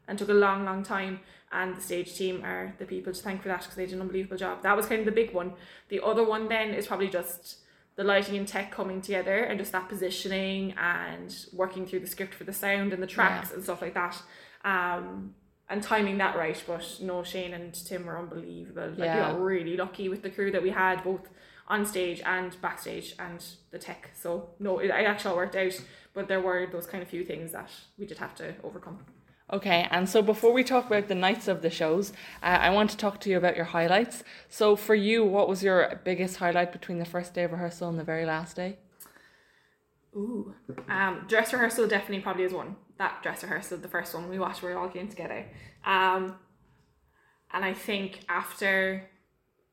and 0.08 0.18
took 0.18 0.28
a 0.28 0.34
long, 0.34 0.64
long 0.64 0.82
time. 0.84 1.20
And 1.52 1.76
the 1.76 1.80
stage 1.80 2.14
team 2.16 2.44
are 2.44 2.74
the 2.78 2.84
people 2.84 3.12
to 3.12 3.22
thank 3.22 3.42
for 3.42 3.48
that 3.48 3.60
because 3.60 3.76
they 3.76 3.86
did 3.86 3.94
an 3.94 4.00
unbelievable 4.02 4.36
job. 4.36 4.62
That 4.62 4.76
was 4.76 4.86
kind 4.86 5.00
of 5.00 5.06
the 5.06 5.12
big 5.12 5.32
one. 5.32 5.52
The 5.88 6.00
other 6.04 6.24
one 6.24 6.48
then 6.48 6.70
is 6.74 6.86
probably 6.86 7.08
just 7.08 7.58
the 7.94 8.04
lighting 8.04 8.36
and 8.36 8.46
tech 8.46 8.70
coming 8.70 9.00
together 9.00 9.38
and 9.44 9.58
just 9.58 9.72
that 9.72 9.88
positioning 9.88 10.74
and 10.76 11.34
working 11.52 11.86
through 11.86 12.00
the 12.00 12.06
script 12.06 12.34
for 12.34 12.44
the 12.44 12.52
sound 12.52 12.92
and 12.92 13.02
the 13.02 13.06
tracks 13.06 13.52
and 13.52 13.62
stuff 13.64 13.80
like 13.80 13.94
that. 13.94 14.20
Um, 14.64 15.34
and 15.68 15.82
timing 15.82 16.18
that 16.18 16.36
right. 16.36 16.62
But 16.66 16.98
no, 17.00 17.22
Shane 17.22 17.54
and 17.54 17.72
Tim 17.74 18.06
were 18.06 18.18
unbelievable. 18.18 18.88
Like 18.90 18.98
we 18.98 19.04
Yeah. 19.04 19.32
got 19.32 19.40
really 19.40 19.76
lucky 19.76 20.08
with 20.08 20.22
the 20.22 20.30
crew 20.30 20.50
that 20.50 20.62
we 20.62 20.70
had, 20.70 21.02
both 21.02 21.28
on 21.68 21.84
stage 21.84 22.22
and 22.24 22.60
backstage 22.60 23.14
and 23.18 23.44
the 23.70 23.78
tech. 23.78 24.10
So 24.14 24.50
no, 24.60 24.78
it, 24.78 24.86
it 24.86 24.90
actually 24.90 25.30
all 25.30 25.36
worked 25.36 25.56
out. 25.56 25.80
But 26.14 26.28
there 26.28 26.40
were 26.40 26.66
those 26.70 26.86
kind 26.86 27.02
of 27.02 27.08
few 27.08 27.24
things 27.24 27.52
that 27.52 27.70
we 27.98 28.06
did 28.06 28.18
have 28.18 28.34
to 28.36 28.54
overcome. 28.62 29.04
Okay, 29.52 29.86
and 29.92 30.08
so 30.08 30.22
before 30.22 30.52
we 30.52 30.64
talk 30.64 30.86
about 30.86 31.06
the 31.06 31.14
nights 31.14 31.46
of 31.46 31.62
the 31.62 31.70
shows, 31.70 32.12
uh, 32.42 32.46
I 32.46 32.70
want 32.70 32.90
to 32.90 32.96
talk 32.96 33.20
to 33.20 33.30
you 33.30 33.36
about 33.36 33.54
your 33.54 33.66
highlights. 33.66 34.24
So 34.48 34.74
for 34.74 34.96
you, 34.96 35.24
what 35.24 35.48
was 35.48 35.62
your 35.62 36.00
biggest 36.02 36.38
highlight 36.38 36.72
between 36.72 36.98
the 36.98 37.04
first 37.04 37.32
day 37.32 37.44
of 37.44 37.52
rehearsal 37.52 37.88
and 37.88 37.96
the 37.98 38.02
very 38.02 38.26
last 38.26 38.56
day? 38.56 38.78
Ooh. 40.16 40.54
Um, 40.88 41.24
dress 41.28 41.52
rehearsal 41.52 41.86
definitely 41.86 42.20
probably 42.20 42.44
is 42.44 42.52
one. 42.52 42.76
That 42.98 43.22
dress 43.22 43.42
rehearsal, 43.42 43.78
the 43.78 43.88
first 43.88 44.14
one 44.14 44.28
we 44.30 44.38
watched, 44.38 44.62
where 44.62 44.72
we 44.74 44.78
all 44.80 44.88
came 44.88 45.08
together. 45.08 45.44
Um, 45.84 46.36
and 47.52 47.64
I 47.64 47.74
think 47.74 48.20
after 48.28 49.08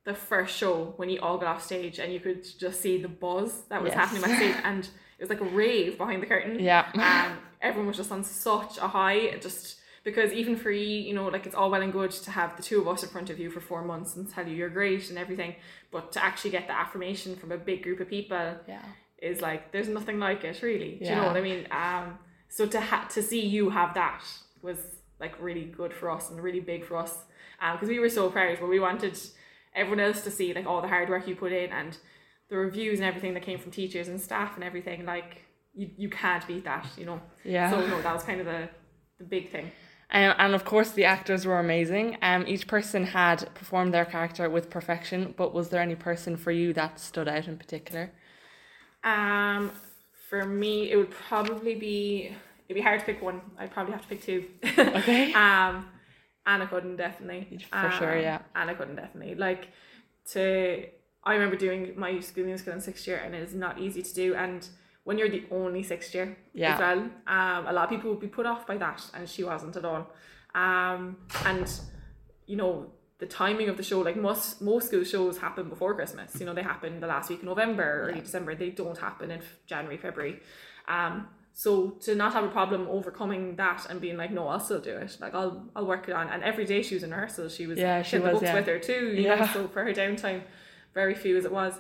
the 0.06 0.14
first 0.14 0.56
show 0.58 0.94
when 0.98 1.10
you 1.10 1.20
all 1.22 1.38
got 1.38 1.48
off 1.48 1.64
stage 1.64 1.98
and 1.98 2.12
you 2.14 2.20
could 2.20 2.46
just 2.60 2.82
see 2.82 3.02
the 3.02 3.08
buzz 3.08 3.62
that 3.70 3.82
was 3.82 3.92
Yes. 3.92 3.98
happening 3.98 4.22
backstage 4.22 4.56
and 4.66 4.84
it 4.84 5.22
was 5.22 5.30
like 5.30 5.40
a 5.40 5.46
rave 5.46 5.98
behind 5.98 6.22
the 6.22 6.26
curtain 6.28 6.60
Yeah. 6.60 6.86
um, 6.96 7.38
everyone 7.62 7.88
was 7.88 7.96
just 7.96 8.12
on 8.12 8.22
such 8.22 8.78
a 8.80 8.88
high 8.90 9.38
just 9.40 9.80
because 10.04 10.34
even 10.34 10.58
for 10.58 10.72
you 10.72 10.86
you 10.86 11.14
know 11.14 11.30
like 11.30 11.46
it's 11.46 11.56
all 11.56 11.72
well 11.72 11.82
and 11.82 11.94
good 11.94 12.12
to 12.12 12.32
have 12.32 12.58
the 12.58 12.64
two 12.64 12.82
of 12.82 12.88
us 12.90 13.02
in 13.04 13.08
front 13.08 13.30
of 13.30 13.40
you 13.40 13.50
for 13.50 13.62
four 13.62 13.82
months 13.82 14.18
and 14.18 14.30
tell 14.30 14.46
you 14.46 14.54
you're 14.58 14.68
great 14.70 15.10
and 15.10 15.18
everything 15.18 15.56
but 15.90 16.12
to 16.12 16.22
actually 16.22 16.52
get 16.52 16.68
the 16.68 16.74
affirmation 16.78 17.38
from 17.38 17.54
a 17.54 17.58
big 17.58 17.82
group 17.82 18.02
of 18.02 18.10
people 18.10 18.56
Yeah. 18.68 18.84
Is 19.30 19.42
like 19.42 19.62
there's 19.72 19.88
nothing 19.98 20.18
like 20.20 20.44
it 20.44 20.62
really 20.62 20.92
do 21.00 21.06
you 21.06 21.16
know 21.16 21.26
what 21.28 21.38
I 21.38 21.42
mean 21.52 21.62
um 21.72 22.06
so 22.50 22.62
to 22.76 22.80
ha- 22.90 23.08
to 23.16 23.22
see 23.30 23.42
you 23.56 23.64
have 23.80 23.94
that 24.02 24.24
was 24.62 24.80
like 25.20 25.34
really 25.42 25.66
good 25.80 25.94
for 26.00 26.08
us 26.12 26.30
and 26.30 26.42
really 26.48 26.60
big 26.74 26.82
for 26.86 26.96
us 26.98 27.14
because 27.74 27.90
we 27.90 28.00
were 28.00 28.10
so 28.20 28.30
proud 28.30 28.58
but 28.60 28.70
we 28.70 28.80
wanted 28.80 29.18
everyone 29.76 30.00
else 30.08 30.22
to 30.28 30.32
see 30.38 30.54
like 30.54 30.66
all 30.66 30.82
the 30.82 30.88
hard 30.96 31.10
work 31.10 31.28
you 31.28 31.36
put 31.36 31.52
in 31.52 31.70
and 31.72 31.98
the 32.50 32.58
reviews 32.58 33.00
and 33.00 33.08
everything 33.08 33.34
that 33.34 33.44
came 33.44 33.58
from 33.58 33.72
teachers 33.72 34.08
and 34.10 34.20
staff 34.30 34.52
and 34.56 34.64
everything 34.64 35.06
like 35.06 35.32
you, 35.74 35.90
you 36.04 36.10
can't 36.10 36.46
beat 36.48 36.66
that 36.66 36.86
you 36.98 37.06
know 37.06 37.20
Yeah. 37.44 37.72
so 37.72 37.78
no 37.88 38.02
that 38.02 38.14
was 38.14 38.24
kind 38.24 38.40
of 38.42 38.46
the 38.46 38.62
the 39.20 39.26
big 39.36 39.46
thing 39.56 39.72
Um, 40.22 40.34
and 40.44 40.54
of 40.54 40.64
course, 40.64 40.92
the 40.92 41.06
actors 41.16 41.42
were 41.50 41.60
amazing. 41.68 42.08
Um, 42.30 42.42
each 42.54 42.66
person 42.76 43.02
had 43.22 43.38
performed 43.60 43.92
their 43.96 44.06
character 44.06 44.46
with 44.56 44.66
perfection, 44.78 45.34
but 45.40 45.50
was 45.58 45.70
there 45.70 45.82
any 45.82 45.96
person 46.10 46.38
for 46.44 46.52
you 46.52 46.68
that 46.74 47.00
stood 47.00 47.28
out 47.36 47.48
in 47.52 47.58
particular? 47.58 48.06
Um, 49.04 49.72
for 50.30 50.46
me, 50.46 50.92
it 50.92 50.96
would 50.98 51.12
probably 51.12 51.76
be 51.76 52.32
it'd 52.68 52.76
be 52.76 52.82
hard 52.82 53.00
to 53.02 53.06
pick 53.06 53.22
one. 53.22 53.42
I'd 53.58 53.72
probably 53.72 53.94
have 53.94 54.02
to 54.04 54.08
pick 54.08 54.22
two. 54.24 54.46
Okay. 54.78 55.34
um, 55.34 55.90
Anna 56.46 56.68
Cudden 56.68 56.96
definitely. 56.96 57.60
For 57.72 57.92
sure, 57.92 58.16
Um, 58.18 58.22
yeah. 58.22 58.40
Anna 58.56 58.76
Cudden 58.76 58.96
definitely 58.96 59.36
like 59.36 59.68
to. 60.32 60.86
I 61.26 61.34
remember 61.36 61.56
doing 61.56 61.94
my 61.98 62.20
school 62.20 62.46
musical 62.46 62.74
in 62.74 62.82
sixth 62.82 63.08
year, 63.08 63.22
and 63.24 63.34
it 63.34 63.42
is 63.44 63.54
not 63.56 63.80
easy 63.80 64.02
to 64.04 64.14
do. 64.14 64.36
And 64.36 64.68
when 65.06 65.18
you're 65.18 65.30
the 65.30 65.46
only 65.52 65.82
sixth 65.84 66.14
year 66.14 66.38
Yeah. 66.54 66.74
as 66.74 66.80
well, 66.80 67.00
um, 67.28 67.68
a 67.68 67.74
lot 67.74 67.86
of 67.86 67.90
people 67.90 68.10
would 68.10 68.20
be 68.20 68.28
put 68.28 68.46
off 68.46 68.68
by 68.68 68.78
that, 68.78 69.02
and 69.14 69.28
she 69.30 69.44
wasn't 69.44 69.76
at 69.78 69.86
all. 69.86 70.10
Um, 70.56 71.18
and 71.46 71.70
you 72.46 72.56
know 72.58 72.92
the 73.24 73.30
timing 73.44 73.68
of 73.70 73.76
the 73.78 73.84
show 73.92 74.00
like 74.10 74.18
most 74.30 74.62
most 74.70 74.86
school 74.90 75.06
shows 75.14 75.36
happen 75.46 75.66
before 75.74 75.92
christmas. 76.00 76.30
You 76.40 76.46
know 76.48 76.54
they 76.60 76.68
happen 76.74 76.92
the 77.06 77.12
last 77.16 77.26
week 77.32 77.40
of 77.44 77.46
november 77.54 77.88
early 78.10 78.22
december. 78.28 78.52
They 78.64 78.72
don't 78.82 78.98
happen 79.08 79.28
in 79.36 79.40
january 79.72 80.00
february. 80.06 80.36
Um 80.96 81.14
so 81.64 81.72
to 82.06 82.12
not 82.22 82.32
have 82.38 82.44
a 82.50 82.54
problem 82.60 82.82
overcoming 82.98 83.44
that 83.64 83.80
and 83.90 83.96
being 84.06 84.18
like 84.24 84.32
no 84.38 84.44
i'll 84.52 84.60
still 84.68 84.82
do 84.92 84.96
it. 85.06 85.12
Like 85.24 85.34
i'll 85.40 85.56
i'll 85.76 85.88
work 85.94 86.04
it 86.10 86.14
on. 86.20 86.26
And 86.34 86.40
every 86.52 86.66
day 86.74 86.82
she 86.88 86.94
was 86.98 87.04
in 87.08 87.12
rehearsal 87.12 87.48
she 87.58 87.66
was 87.70 87.78
Yeah, 87.86 88.02
she 88.02 88.16
had 88.18 88.24
the 88.26 88.30
was, 88.30 88.34
books 88.36 88.44
yeah. 88.50 88.56
with 88.60 88.68
her 88.74 88.80
too 88.90 89.04
you 89.16 89.24
know 89.30 89.36
Yeah. 89.36 89.54
so 89.54 89.60
for 89.74 89.82
her 89.88 89.94
downtime 90.02 90.42
very 91.00 91.16
few 91.24 91.34
as 91.40 91.46
it 91.50 91.54
was. 91.62 91.74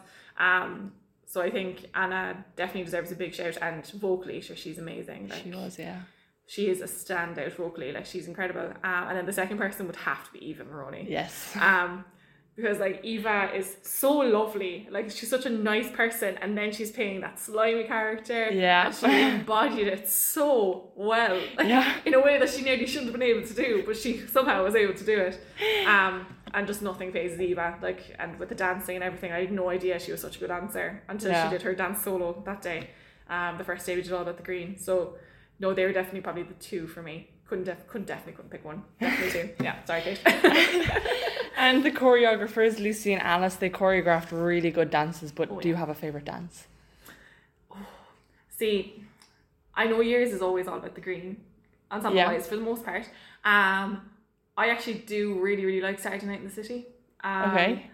Um 0.47 0.69
so 1.31 1.37
i 1.47 1.49
think 1.57 1.73
anna 2.03 2.21
definitely 2.55 2.85
deserves 2.89 3.11
a 3.11 3.15
big 3.23 3.33
shout 3.39 3.57
and 3.67 3.81
vocally 4.07 4.39
sure 4.39 4.55
she's 4.63 4.77
amazing. 4.85 5.21
Like, 5.29 5.43
She 5.43 5.51
was, 5.51 5.73
yeah. 5.87 5.99
She 6.53 6.63
is 6.73 6.79
a 6.81 6.89
standout 6.99 7.51
vocally 7.61 7.91
like 7.97 8.05
she's 8.05 8.27
incredible 8.27 8.67
um, 8.89 9.03
and 9.07 9.15
then 9.17 9.25
the 9.25 9.33
second 9.41 9.57
person 9.57 9.87
would 9.87 9.95
have 10.09 10.21
to 10.27 10.31
be 10.35 10.39
eva 10.49 10.63
maroney 10.71 11.05
Yes. 11.09 11.33
um 11.69 12.05
because 12.55 12.77
like 12.77 12.97
Eva 13.03 13.49
is 13.59 13.77
so 13.81 14.11
lovely 14.39 14.87
like 14.95 15.05
she's 15.09 15.31
such 15.35 15.47
a 15.47 15.49
nice 15.71 15.89
person 16.01 16.37
and 16.41 16.55
then 16.59 16.69
she's 16.71 16.91
playing 16.91 17.19
that 17.21 17.39
slimy 17.39 17.83
character 17.85 18.41
Yeah. 18.51 18.85
and 18.85 18.95
she 18.95 19.21
embodied 19.37 19.87
it 19.87 20.07
so 20.07 20.91
well 20.95 21.37
Yeah. 21.57 21.91
in 22.05 22.13
a 22.13 22.21
way 22.27 22.37
that 22.37 22.49
she 22.53 22.61
nearly 22.61 22.85
shouldn't 22.85 23.07
have 23.11 23.19
been 23.19 23.29
able 23.33 23.45
to 23.51 23.55
do 23.65 23.69
but 23.87 23.97
she 23.97 24.11
somehow 24.27 24.63
was 24.63 24.75
able 24.75 24.93
to 25.01 25.03
do 25.13 25.17
it 25.27 25.35
um 25.87 26.15
and 26.53 26.67
just 26.67 26.83
nothing 26.83 27.11
phases 27.11 27.39
Eva 27.41 27.67
like 27.81 28.01
and 28.19 28.37
with 28.39 28.49
the 28.49 28.55
dancing 28.67 28.95
and 28.97 29.03
everything 29.03 29.31
I 29.31 29.39
had 29.45 29.51
no 29.51 29.65
idea 29.77 29.99
she 29.99 30.11
was 30.11 30.21
such 30.21 30.35
a 30.37 30.39
good 30.41 30.49
dancer 30.49 31.01
until 31.09 31.31
Yeah. 31.31 31.43
she 31.45 31.49
did 31.55 31.63
her 31.63 31.73
dance 31.73 32.03
solo 32.03 32.27
that 32.45 32.61
day 32.61 32.81
um 33.35 33.57
the 33.57 33.63
first 33.63 33.83
day 33.87 33.95
we 33.95 34.03
did 34.03 34.13
all 34.13 34.21
about 34.21 34.37
the 34.37 34.43
green 34.51 34.77
so 34.77 35.15
no 35.59 35.73
they 35.73 35.85
were 35.85 35.93
definitely 35.93 36.21
probably 36.21 36.43
the 36.43 36.53
two 36.55 36.87
for 36.87 37.01
me 37.01 37.29
couldn't 37.47 37.65
def- 37.65 37.87
couldn't 37.87 38.07
definitely 38.07 38.33
couldn't 38.33 38.49
pick 38.51 38.63
one 38.65 38.83
definitely 38.99 39.31
two 39.41 39.63
yeah 39.63 39.83
sorry 39.85 40.01
Kate 40.01 40.19
And 41.55 41.83
the 41.85 41.91
choreographers, 41.91 42.79
Lucy 42.79 43.13
and 43.13 43.21
Alice, 43.21 43.55
they 43.55 43.69
choreographed 43.69 44.29
really 44.31 44.71
good 44.71 44.89
dances, 44.89 45.31
but 45.31 45.49
Oh, 45.51 45.61
do 45.61 45.69
you 45.69 45.75
have 45.75 45.87
a 45.87 45.93
favourite 45.93 46.25
dance? 46.25 46.65
See, 48.49 49.03
I 49.75 49.87
know 49.87 50.01
yours 50.01 50.31
is 50.31 50.41
always 50.41 50.67
all 50.67 50.77
about 50.77 50.95
the 50.95 51.01
green 51.01 51.37
ensemble 51.91 52.17
Yeah. 52.17 52.27
wise 52.27 52.47
for 52.47 52.55
the 52.55 52.61
most 52.61 52.83
part. 52.83 53.05
Um, 53.45 54.09
I 54.57 54.69
actually 54.69 54.95
do 55.05 55.39
really, 55.39 55.65
really 55.65 55.81
like 55.81 55.99
Saturday 55.99 56.25
Night 56.25 56.39
in 56.39 56.45
the 56.45 56.51
City. 56.53 56.87
Um, 57.23 57.49
Okay. 57.51 57.89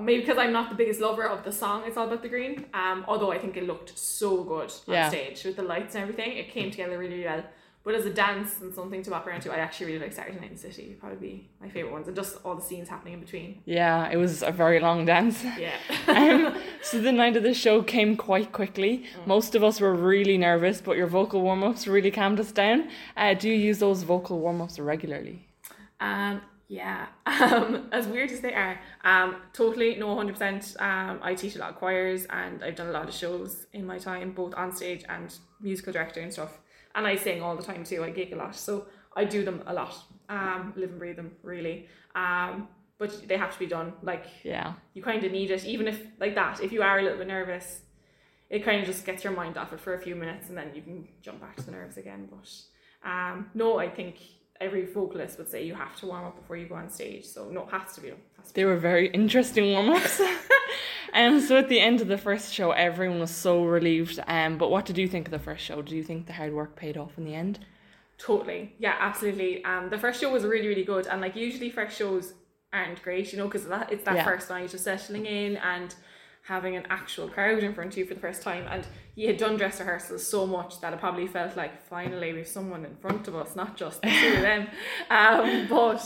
Maybe 0.00 0.20
because 0.22 0.38
I'm 0.38 0.52
not 0.52 0.70
the 0.70 0.74
biggest 0.74 1.00
lover 1.00 1.24
of 1.28 1.44
the 1.44 1.52
song 1.52 1.84
It's 1.86 1.96
All 1.96 2.06
About 2.06 2.22
the 2.22 2.28
Green. 2.28 2.66
Um, 2.74 3.04
although 3.06 3.30
I 3.32 3.38
think 3.38 3.56
it 3.56 3.64
looked 3.66 3.96
so 3.98 4.42
good 4.42 4.72
on 4.88 4.94
Yeah. 4.94 5.08
stage 5.08 5.44
with 5.44 5.56
the 5.56 5.62
lights 5.62 5.94
and 5.94 6.02
everything. 6.02 6.36
It 6.36 6.50
came 6.50 6.70
together 6.70 6.98
really, 6.98 7.14
really 7.14 7.26
well. 7.26 7.44
But 7.84 7.94
as 7.94 8.06
a 8.06 8.10
dance 8.10 8.62
and 8.62 8.72
something 8.74 9.02
to 9.02 9.10
walk 9.10 9.26
around 9.26 9.42
to, 9.42 9.52
I 9.52 9.56
actually 9.56 9.86
really 9.92 9.98
like 9.98 10.12
Saturday 10.14 10.40
Night 10.40 10.48
in 10.48 10.54
the 10.56 10.60
City. 10.62 10.84
It'd 10.84 11.00
probably 11.00 11.18
be 11.18 11.48
my 11.60 11.68
favourite 11.68 11.92
ones. 11.92 12.06
And 12.08 12.16
just 12.16 12.38
all 12.42 12.54
the 12.54 12.62
scenes 12.62 12.88
happening 12.88 13.12
in 13.14 13.20
between. 13.20 13.60
Yeah, 13.66 14.08
it 14.10 14.16
was 14.16 14.42
a 14.42 14.50
very 14.50 14.80
long 14.80 15.04
dance. 15.04 15.44
Yeah. 15.58 15.74
Um, 16.08 16.56
so 16.82 17.00
the 17.00 17.12
night 17.12 17.36
of 17.36 17.42
the 17.42 17.54
show 17.54 17.82
came 17.82 18.16
quite 18.16 18.52
quickly. 18.52 19.04
Most 19.26 19.54
of 19.54 19.62
us 19.62 19.80
were 19.80 19.94
really 19.94 20.38
nervous, 20.38 20.80
but 20.80 20.96
your 20.96 21.06
vocal 21.08 21.42
warm 21.42 21.62
ups 21.62 21.86
really 21.86 22.10
calmed 22.10 22.40
us 22.40 22.52
down. 22.52 22.88
Uh, 23.16 23.34
do 23.34 23.48
you 23.48 23.54
use 23.54 23.78
those 23.80 24.02
vocal 24.02 24.38
warm 24.40 24.60
ups 24.62 24.78
regularly? 24.78 25.46
Um, 26.00 26.40
yeah. 26.68 27.06
Um, 27.26 27.88
as 27.92 28.06
weird 28.06 28.30
as 28.30 28.40
they 28.40 28.54
are, 28.54 28.80
um, 29.04 29.36
totally 29.52 29.96
no, 29.96 30.14
hundred 30.16 30.32
percent. 30.34 30.76
Um, 30.78 31.18
I 31.22 31.34
teach 31.34 31.56
a 31.56 31.58
lot 31.58 31.70
of 31.70 31.76
choirs 31.76 32.26
and 32.30 32.62
I've 32.62 32.76
done 32.76 32.86
a 32.88 32.92
lot 32.92 33.08
of 33.08 33.14
shows 33.14 33.66
in 33.72 33.84
my 33.84 33.98
time, 33.98 34.32
both 34.32 34.54
on 34.54 34.72
stage 34.74 35.04
and 35.08 35.34
musical 35.60 35.92
director 35.92 36.20
and 36.20 36.32
stuff. 36.32 36.58
And 36.94 37.06
I 37.06 37.16
sing 37.16 37.42
all 37.42 37.56
the 37.56 37.62
time 37.62 37.82
too. 37.84 38.04
I 38.04 38.10
gig 38.10 38.32
a 38.32 38.36
lot, 38.36 38.54
so 38.54 38.86
I 39.16 39.24
do 39.24 39.44
them 39.44 39.62
a 39.66 39.74
lot. 39.74 39.94
Um, 40.28 40.72
live 40.76 40.90
and 40.90 40.98
breathe 40.98 41.16
them 41.16 41.32
really. 41.42 41.88
Um, 42.14 42.68
but 42.98 43.26
they 43.28 43.36
have 43.36 43.52
to 43.52 43.58
be 43.58 43.66
done. 43.66 43.92
Like 44.02 44.24
Yeah. 44.44 44.74
you 44.94 45.02
kind 45.02 45.22
of 45.24 45.32
need 45.32 45.50
it, 45.50 45.64
even 45.64 45.88
if 45.88 46.00
like 46.20 46.34
that. 46.36 46.60
If 46.62 46.72
you 46.72 46.82
are 46.82 46.98
a 46.98 47.02
little 47.02 47.18
bit 47.18 47.26
nervous, 47.28 47.80
it 48.48 48.64
kind 48.64 48.80
of 48.80 48.86
just 48.86 49.04
gets 49.04 49.24
your 49.24 49.32
mind 49.32 49.56
off 49.58 49.72
it 49.72 49.80
for 49.80 49.94
a 49.94 49.98
few 49.98 50.14
minutes, 50.14 50.48
and 50.48 50.56
then 50.56 50.70
you 50.74 50.82
can 50.82 51.08
jump 51.20 51.40
back 51.40 51.56
to 51.56 51.62
the 51.62 51.72
nerves 51.72 51.96
again. 51.96 52.28
But 52.30 52.48
um, 53.10 53.50
no, 53.54 53.78
I 53.78 53.88
think 53.90 54.16
every 54.60 54.86
vocalist 54.86 55.38
would 55.38 55.48
say 55.48 55.64
you 55.64 55.74
have 55.74 55.96
to 56.00 56.06
warm 56.06 56.24
up 56.24 56.36
before 56.36 56.56
you 56.56 56.66
go 56.66 56.74
on 56.76 56.88
stage. 56.88 57.24
So 57.24 57.50
no, 57.50 57.62
it 57.62 57.70
has 57.70 57.94
to 57.94 58.00
be. 58.00 58.08
Has 58.36 58.48
to 58.48 58.54
be 58.54 58.60
They 58.60 58.64
were 58.64 58.76
very 58.76 59.08
interesting 59.08 59.72
warm 59.72 59.90
ups. 59.90 60.20
um, 61.14 61.40
so 61.40 61.56
at 61.56 61.68
the 61.68 61.80
end 61.80 62.00
of 62.00 62.08
the 62.08 62.18
first 62.18 62.52
show, 62.52 62.70
everyone 62.72 63.20
was 63.20 63.30
so 63.30 63.64
relieved. 63.64 64.20
Um, 64.26 64.58
but 64.58 64.70
what 64.70 64.84
did 64.86 64.98
you 64.98 65.08
think 65.08 65.26
of 65.26 65.32
the 65.32 65.38
first 65.38 65.64
show? 65.64 65.82
Do 65.82 65.96
you 65.96 66.02
think 66.02 66.26
the 66.26 66.32
hard 66.32 66.52
work 66.52 66.76
paid 66.76 66.96
off 66.96 67.18
in 67.18 67.24
the 67.24 67.34
end? 67.34 67.58
Totally. 68.16 68.74
Yeah, 68.78 68.96
absolutely. 68.98 69.64
Um, 69.64 69.90
the 69.90 69.98
first 69.98 70.20
show 70.20 70.32
was 70.32 70.44
really, 70.44 70.68
really 70.68 70.84
good. 70.84 71.06
And 71.08 71.20
like 71.20 71.34
usually 71.36 71.70
first 71.70 71.96
shows 71.96 72.34
aren't 72.72 73.02
great, 73.02 73.32
you 73.32 73.38
know, 73.38 73.46
because 73.46 73.66
that 73.66 73.90
it's 73.92 74.04
that 74.04 74.16
Yeah. 74.16 74.24
first 74.24 74.50
night 74.50 74.72
of 74.72 74.80
settling 74.80 75.26
in 75.26 75.56
and 75.58 75.94
having 76.46 76.76
an 76.76 76.84
actual 76.90 77.28
crowd 77.28 77.62
in 77.62 77.72
front 77.74 77.92
of 77.92 77.98
you 77.98 78.04
for 78.06 78.14
the 78.14 78.20
first 78.20 78.42
time. 78.42 78.66
And 78.70 78.86
you 79.14 79.26
had 79.28 79.38
done 79.38 79.56
dress 79.56 79.80
rehearsals 79.80 80.26
so 80.26 80.46
much 80.46 80.80
that 80.82 80.92
it 80.92 81.00
probably 81.00 81.26
felt 81.26 81.56
like 81.56 81.86
finally 81.88 82.32
we 82.32 82.40
have 82.40 82.48
someone 82.48 82.84
in 82.84 82.96
front 82.96 83.26
of 83.28 83.34
us, 83.34 83.56
not 83.56 83.76
just 83.76 84.02
the 84.02 84.10
two 84.10 84.34
of 84.36 84.42
them. 84.42 84.66
Um, 85.10 85.66
but 85.68 86.04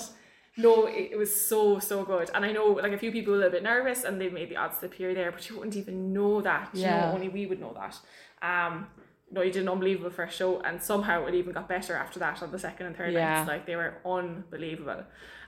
no, 0.56 0.86
it, 0.86 1.10
it 1.12 1.16
was 1.18 1.34
so, 1.48 1.80
so 1.80 2.04
good. 2.04 2.30
And 2.34 2.44
I 2.44 2.52
know 2.52 2.66
like 2.66 2.92
a 2.92 2.98
few 2.98 3.10
people 3.10 3.32
were 3.32 3.38
a 3.38 3.42
little 3.42 3.52
bit 3.52 3.62
nervous 3.64 4.04
and 4.04 4.20
they 4.20 4.28
made 4.28 4.48
the 4.50 4.56
odds 4.56 4.82
appear 4.82 5.12
there, 5.14 5.32
but 5.32 5.48
you 5.48 5.56
wouldn't 5.56 5.76
even 5.76 6.12
know 6.12 6.40
that. 6.42 6.70
You 6.72 6.82
Yeah. 6.82 7.00
know, 7.06 7.12
only 7.14 7.28
we 7.28 7.46
would 7.46 7.60
know 7.60 7.74
that. 7.74 7.98
Um, 8.40 8.86
no, 9.32 9.42
you 9.42 9.50
did 9.52 9.62
an 9.62 9.68
unbelievable 9.68 10.08
first 10.10 10.38
show, 10.38 10.60
and 10.60 10.82
somehow 10.82 11.26
it 11.26 11.34
even 11.34 11.52
got 11.52 11.68
better 11.68 11.94
after 11.94 12.18
that 12.20 12.42
on 12.42 12.50
the 12.50 12.58
second 12.58 12.86
and 12.86 12.96
third 12.96 13.12
Yeah. 13.12 13.34
nights. 13.34 13.48
Like 13.48 13.66
they 13.66 13.76
were 13.76 13.94
unbelievable. 14.06 15.04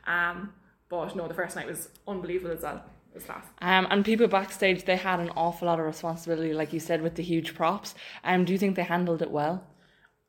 Um, 0.06 0.52
but 0.88 1.14
no, 1.16 1.28
the 1.28 1.35
first 1.35 1.54
night 1.56 1.66
was 1.66 1.88
unbelievable 2.06 2.52
as 2.54 2.62
well. 2.62 2.82
Class. 3.19 3.45
Um, 3.61 3.87
and 3.90 4.05
people 4.05 4.26
backstage, 4.29 4.85
they 4.85 4.97
had 4.97 5.21
an 5.21 5.31
awful 5.37 5.67
lot 5.67 5.79
of 5.81 5.87
responsibility, 5.87 6.52
like 6.55 6.73
you 6.73 6.81
said, 6.81 7.02
with 7.02 7.17
the 7.17 7.23
huge 7.23 7.55
props. 7.55 7.95
Um, 8.25 8.45
do 8.45 8.52
you 8.52 8.59
think 8.59 8.76
they 8.76 8.83
handled 8.85 9.23
it 9.23 9.31
well? 9.31 9.67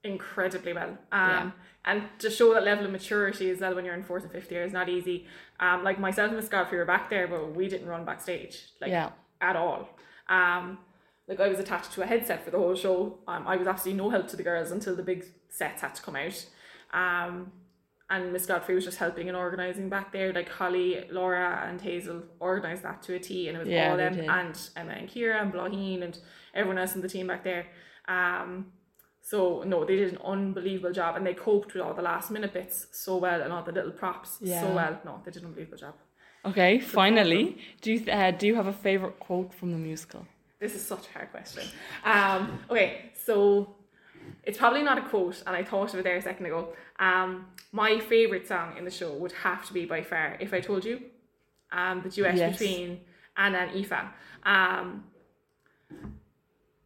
incredibly 0.04 0.74
well. 0.74 0.98
Um, 1.12 1.30
Yeah. 1.30 1.52
And 1.86 2.04
to 2.20 2.30
show 2.32 2.54
that 2.56 2.64
level 2.64 2.86
of 2.86 2.92
maturity 2.92 3.50
as 3.52 3.60
well 3.60 3.76
when 3.76 3.86
you're 3.86 3.94
in 3.94 4.04
fourth 4.04 4.24
and 4.24 4.32
fifth 4.32 4.52
year 4.52 4.64
is 4.64 4.74
not 4.74 4.90
easy. 4.90 5.28
Um, 5.60 5.84
like 5.84 6.00
myself 6.00 6.30
and 6.30 6.38
Miss 6.38 6.50
Godfrey 6.50 6.78
were 6.80 6.86
back 6.86 7.10
there, 7.10 7.28
but 7.28 7.56
we 7.56 7.68
didn't 7.68 7.88
run 7.88 8.04
backstage 8.06 8.68
like 8.80 8.90
Yeah. 8.90 9.12
at 9.42 9.56
all. 9.56 9.90
Um, 10.28 10.80
like 11.28 11.40
I 11.40 11.48
was 11.48 11.60
attached 11.60 11.92
to 11.94 12.02
a 12.02 12.06
headset 12.08 12.44
for 12.44 12.50
the 12.52 12.58
whole 12.58 12.76
show. 12.76 13.20
Um, 13.28 13.48
I 13.48 13.58
was 13.58 13.68
absolutely 13.68 14.02
no 14.04 14.10
help 14.10 14.28
to 14.30 14.36
the 14.36 14.44
girls 14.44 14.72
until 14.72 14.96
the 14.96 15.04
big 15.04 15.24
sets 15.50 15.82
had 15.82 15.94
to 15.96 16.02
come 16.02 16.16
out. 16.16 16.46
Um, 16.94 17.52
and 18.12 18.32
Miss 18.34 18.46
Godfrey 18.46 18.75
was 18.75 18.86
just 18.86 18.98
helping 19.00 19.27
and 19.30 19.36
organising 19.38 19.89
back 19.89 20.12
there. 20.12 20.32
Like 20.34 20.50
Holly, 20.50 21.06
Laura, 21.10 21.65
and 21.68 21.82
Hazel 21.82 22.22
organised 22.39 22.84
that 22.84 23.01
to 23.03 23.15
a 23.15 23.20
T, 23.20 23.48
and 23.48 23.56
it 23.58 23.60
was 23.62 23.70
Yeah, 23.70 23.89
all 23.91 23.98
them 23.98 24.13
did. 24.15 24.30
and 24.30 24.56
Emma 24.75 24.91
and 24.91 25.10
Kira 25.10 25.41
and 25.41 25.51
Bláithín 25.53 26.03
and 26.03 26.18
everyone 26.53 26.77
else 26.77 26.94
in 26.96 27.01
the 27.01 27.10
team 27.10 27.27
back 27.27 27.44
there. 27.44 27.65
Um, 28.08 28.74
So 29.24 29.62
no, 29.63 29.86
they 29.86 29.98
did 29.98 30.13
an 30.13 30.20
unbelievable 30.34 30.91
job, 30.91 31.15
and 31.15 31.24
they 31.27 31.36
coped 31.36 31.74
with 31.74 31.84
all 31.84 31.94
the 31.94 32.01
last 32.01 32.32
minute 32.32 32.53
bits 32.53 32.88
so 32.91 33.18
well, 33.18 33.39
and 33.44 33.53
all 33.53 33.63
the 33.63 33.72
little 33.72 33.91
props 33.91 34.39
Yeah. 34.41 34.62
so 34.62 34.68
well. 34.80 35.00
No, 35.06 35.22
they 35.24 35.32
did 35.32 35.44
an 35.44 35.48
unbelievable 35.50 35.77
job. 35.77 35.94
Okay, 36.44 36.80
finally, 36.80 37.44
do 37.82 37.94
you 37.94 38.12
uh, 38.12 38.32
do 38.32 38.48
you 38.48 38.56
have 38.56 38.65
a 38.68 38.74
favorite 38.88 39.18
quote 39.20 39.53
from 39.53 39.70
the 39.72 39.77
musical? 39.77 40.25
This 40.60 40.74
is 40.75 40.84
such 40.94 41.06
a 41.10 41.12
hard 41.18 41.30
question. 41.32 41.63
Um, 42.03 42.41
okay, 42.72 43.12
so 43.25 43.75
it's 44.44 44.58
probably 44.58 44.84
not 44.84 44.98
a 44.98 45.01
quote, 45.01 45.42
and 45.46 45.56
I 45.56 45.63
thought 45.63 45.94
of 45.94 46.00
it 46.00 46.04
there 46.04 46.18
a 46.18 46.22
second 46.22 46.46
ago. 46.46 46.74
Um, 47.00 47.48
my 47.72 48.00
favorite 48.00 48.48
song 48.48 48.78
in 48.78 48.86
the 48.86 48.92
show 48.92 49.13
would 49.13 49.32
have 49.44 49.66
to 49.68 49.74
be 49.74 49.86
by 49.86 50.01
far 50.04 50.38
"If 50.40 50.54
I 50.54 50.60
Told 50.60 50.84
You," 50.86 51.01
um, 51.72 52.01
the 52.04 52.10
duet 52.10 52.36
Yes. 52.36 52.58
between 52.58 53.01
Anna 53.38 53.60
and 53.60 53.72
Aoife. 53.75 54.04
Um, 54.44 55.06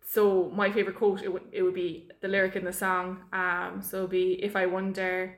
so 0.08 0.50
my 0.56 0.72
favorite 0.72 0.96
quote 0.96 1.24
it 1.24 1.32
would 1.34 1.44
it 1.52 1.62
would 1.64 1.74
be 1.74 2.10
the 2.22 2.28
lyric 2.28 2.56
in 2.56 2.64
the 2.66 2.74
song. 2.74 3.24
Um, 3.34 3.82
so 3.82 3.98
it'd 4.00 4.10
be 4.12 4.44
"If 4.44 4.56
I 4.56 4.66
wonder." 4.66 5.38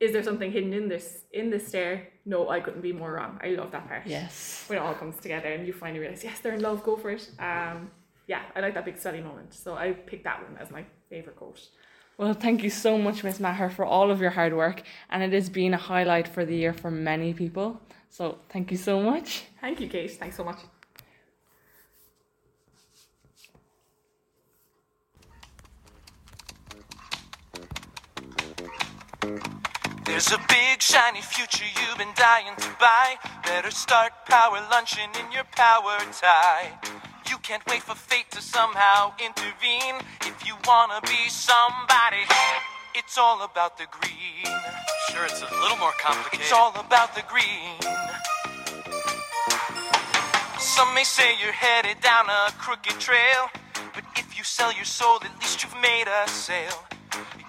Is 0.00 0.12
there 0.12 0.22
something 0.22 0.50
hidden 0.52 0.72
in 0.74 0.88
this 0.88 1.24
in 1.32 1.50
this 1.50 1.68
stair? 1.68 2.08
No, 2.26 2.48
I 2.48 2.60
couldn't 2.60 2.82
be 2.82 2.92
more 2.92 3.12
wrong. 3.12 3.38
I 3.42 3.48
love 3.50 3.70
that 3.72 3.86
part 3.88 4.02
Yes. 4.06 4.64
when 4.68 4.78
it 4.78 4.82
all 4.82 4.94
comes 4.94 5.18
together 5.18 5.48
and 5.48 5.66
you 5.66 5.72
finally 5.72 6.00
realize 6.00 6.24
yes 6.24 6.40
they're 6.40 6.54
in 6.54 6.62
love 6.62 6.82
go 6.82 6.96
for 6.96 7.10
it 7.10 7.30
um 7.38 7.90
yeah 8.26 8.42
i 8.54 8.60
like 8.60 8.74
that 8.74 8.84
big 8.84 8.98
study 8.98 9.20
moment 9.20 9.52
so 9.52 9.74
i 9.74 9.92
picked 9.92 10.24
that 10.24 10.42
one 10.42 10.56
as 10.58 10.70
my 10.70 10.84
favorite 11.10 11.36
quote 11.36 11.60
Well, 12.16 12.34
thank 12.34 12.62
you 12.62 12.70
so 12.70 12.96
much, 12.96 13.24
Miss 13.24 13.40
Maher, 13.40 13.70
for 13.70 13.84
all 13.84 14.08
of 14.12 14.20
your 14.20 14.30
hard 14.30 14.54
work, 14.54 14.78
and 15.10 15.18
it 15.26 15.32
has 15.32 15.50
been 15.50 15.74
a 15.74 15.82
highlight 15.92 16.28
for 16.28 16.44
the 16.44 16.54
year 16.54 16.72
for 16.72 16.90
many 16.90 17.34
people. 17.34 17.80
So 18.08 18.38
thank 18.52 18.70
you 18.70 18.76
so 18.76 18.94
much. 19.10 19.28
thank 19.60 19.80
you 19.80 19.88
kate 19.88 20.12
thanks 20.22 20.36
so 20.36 20.44
much 20.44 20.60
There's 30.04 30.30
a 30.32 30.38
big 30.48 30.80
shiny 30.80 31.22
future 31.22 31.64
you've 31.64 31.98
been 31.98 32.14
dying 32.14 32.54
to 32.56 32.68
buy. 32.78 33.16
Better 33.42 33.70
start 33.70 34.12
power 34.26 34.60
lunching 34.70 35.08
in 35.18 35.32
your 35.32 35.44
power 35.56 35.96
tie. 36.12 36.78
Can't 37.44 37.66
wait 37.66 37.82
for 37.82 37.94
fate 37.94 38.30
to 38.30 38.40
somehow 38.40 39.12
intervene. 39.20 40.00
If 40.22 40.46
you 40.46 40.54
wanna 40.66 41.02
be 41.02 41.28
somebody, 41.28 42.24
it's 42.94 43.18
all 43.18 43.42
about 43.44 43.76
the 43.76 43.84
green. 43.90 44.48
Sure, 45.10 45.26
it's 45.26 45.42
a 45.42 45.50
little 45.60 45.76
more 45.76 45.92
complicated. 46.00 46.40
It's 46.40 46.52
all 46.54 46.72
about 46.80 47.14
the 47.14 47.22
green. 47.28 47.76
Some 50.58 50.94
may 50.94 51.04
say 51.04 51.36
you're 51.38 51.52
headed 51.52 52.00
down 52.00 52.30
a 52.30 52.50
crooked 52.56 52.98
trail, 52.98 53.50
but 53.92 54.04
if 54.16 54.38
you 54.38 54.42
sell 54.42 54.72
your 54.72 54.86
soul, 54.86 55.18
at 55.22 55.38
least 55.38 55.62
you've 55.62 55.76
made 55.82 56.08
a 56.08 56.26
sale. 56.26 56.86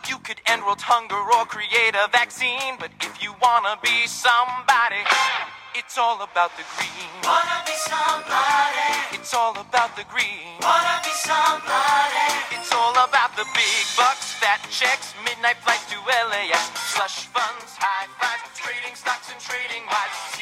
You 0.09 0.17
could 0.19 0.41
end 0.45 0.63
world 0.63 0.81
hunger 0.81 1.15
or 1.15 1.45
create 1.45 1.95
a 1.95 2.09
vaccine, 2.11 2.75
but 2.81 2.91
if 2.99 3.23
you 3.23 3.33
wanna 3.41 3.79
be 3.81 4.07
somebody, 4.07 5.07
it's 5.77 5.97
all 5.97 6.15
about 6.23 6.55
the 6.55 6.63
green. 6.79 7.11
Wanna 7.21 7.59
be 7.65 7.75
somebody. 7.75 8.87
It's 9.11 9.33
all 9.33 9.51
about 9.59 9.91
the 9.97 10.05
green. 10.07 10.55
Wanna 10.63 11.03
be 11.03 11.11
somebody. 11.11 12.31
It's 12.55 12.71
all 12.71 12.95
about 12.95 13.35
the 13.35 13.43
big 13.51 13.83
bucks, 13.97 14.39
fat 14.39 14.63
checks, 14.71 15.13
midnight 15.25 15.57
flights 15.67 15.83
to 15.91 15.99
LAX, 16.07 16.71
slush 16.95 17.27
funds, 17.27 17.75
high 17.75 18.07
fives, 18.15 18.55
trading 18.55 18.95
stocks 18.95 19.27
and 19.31 19.39
trading 19.43 19.83
wives. 19.91 20.35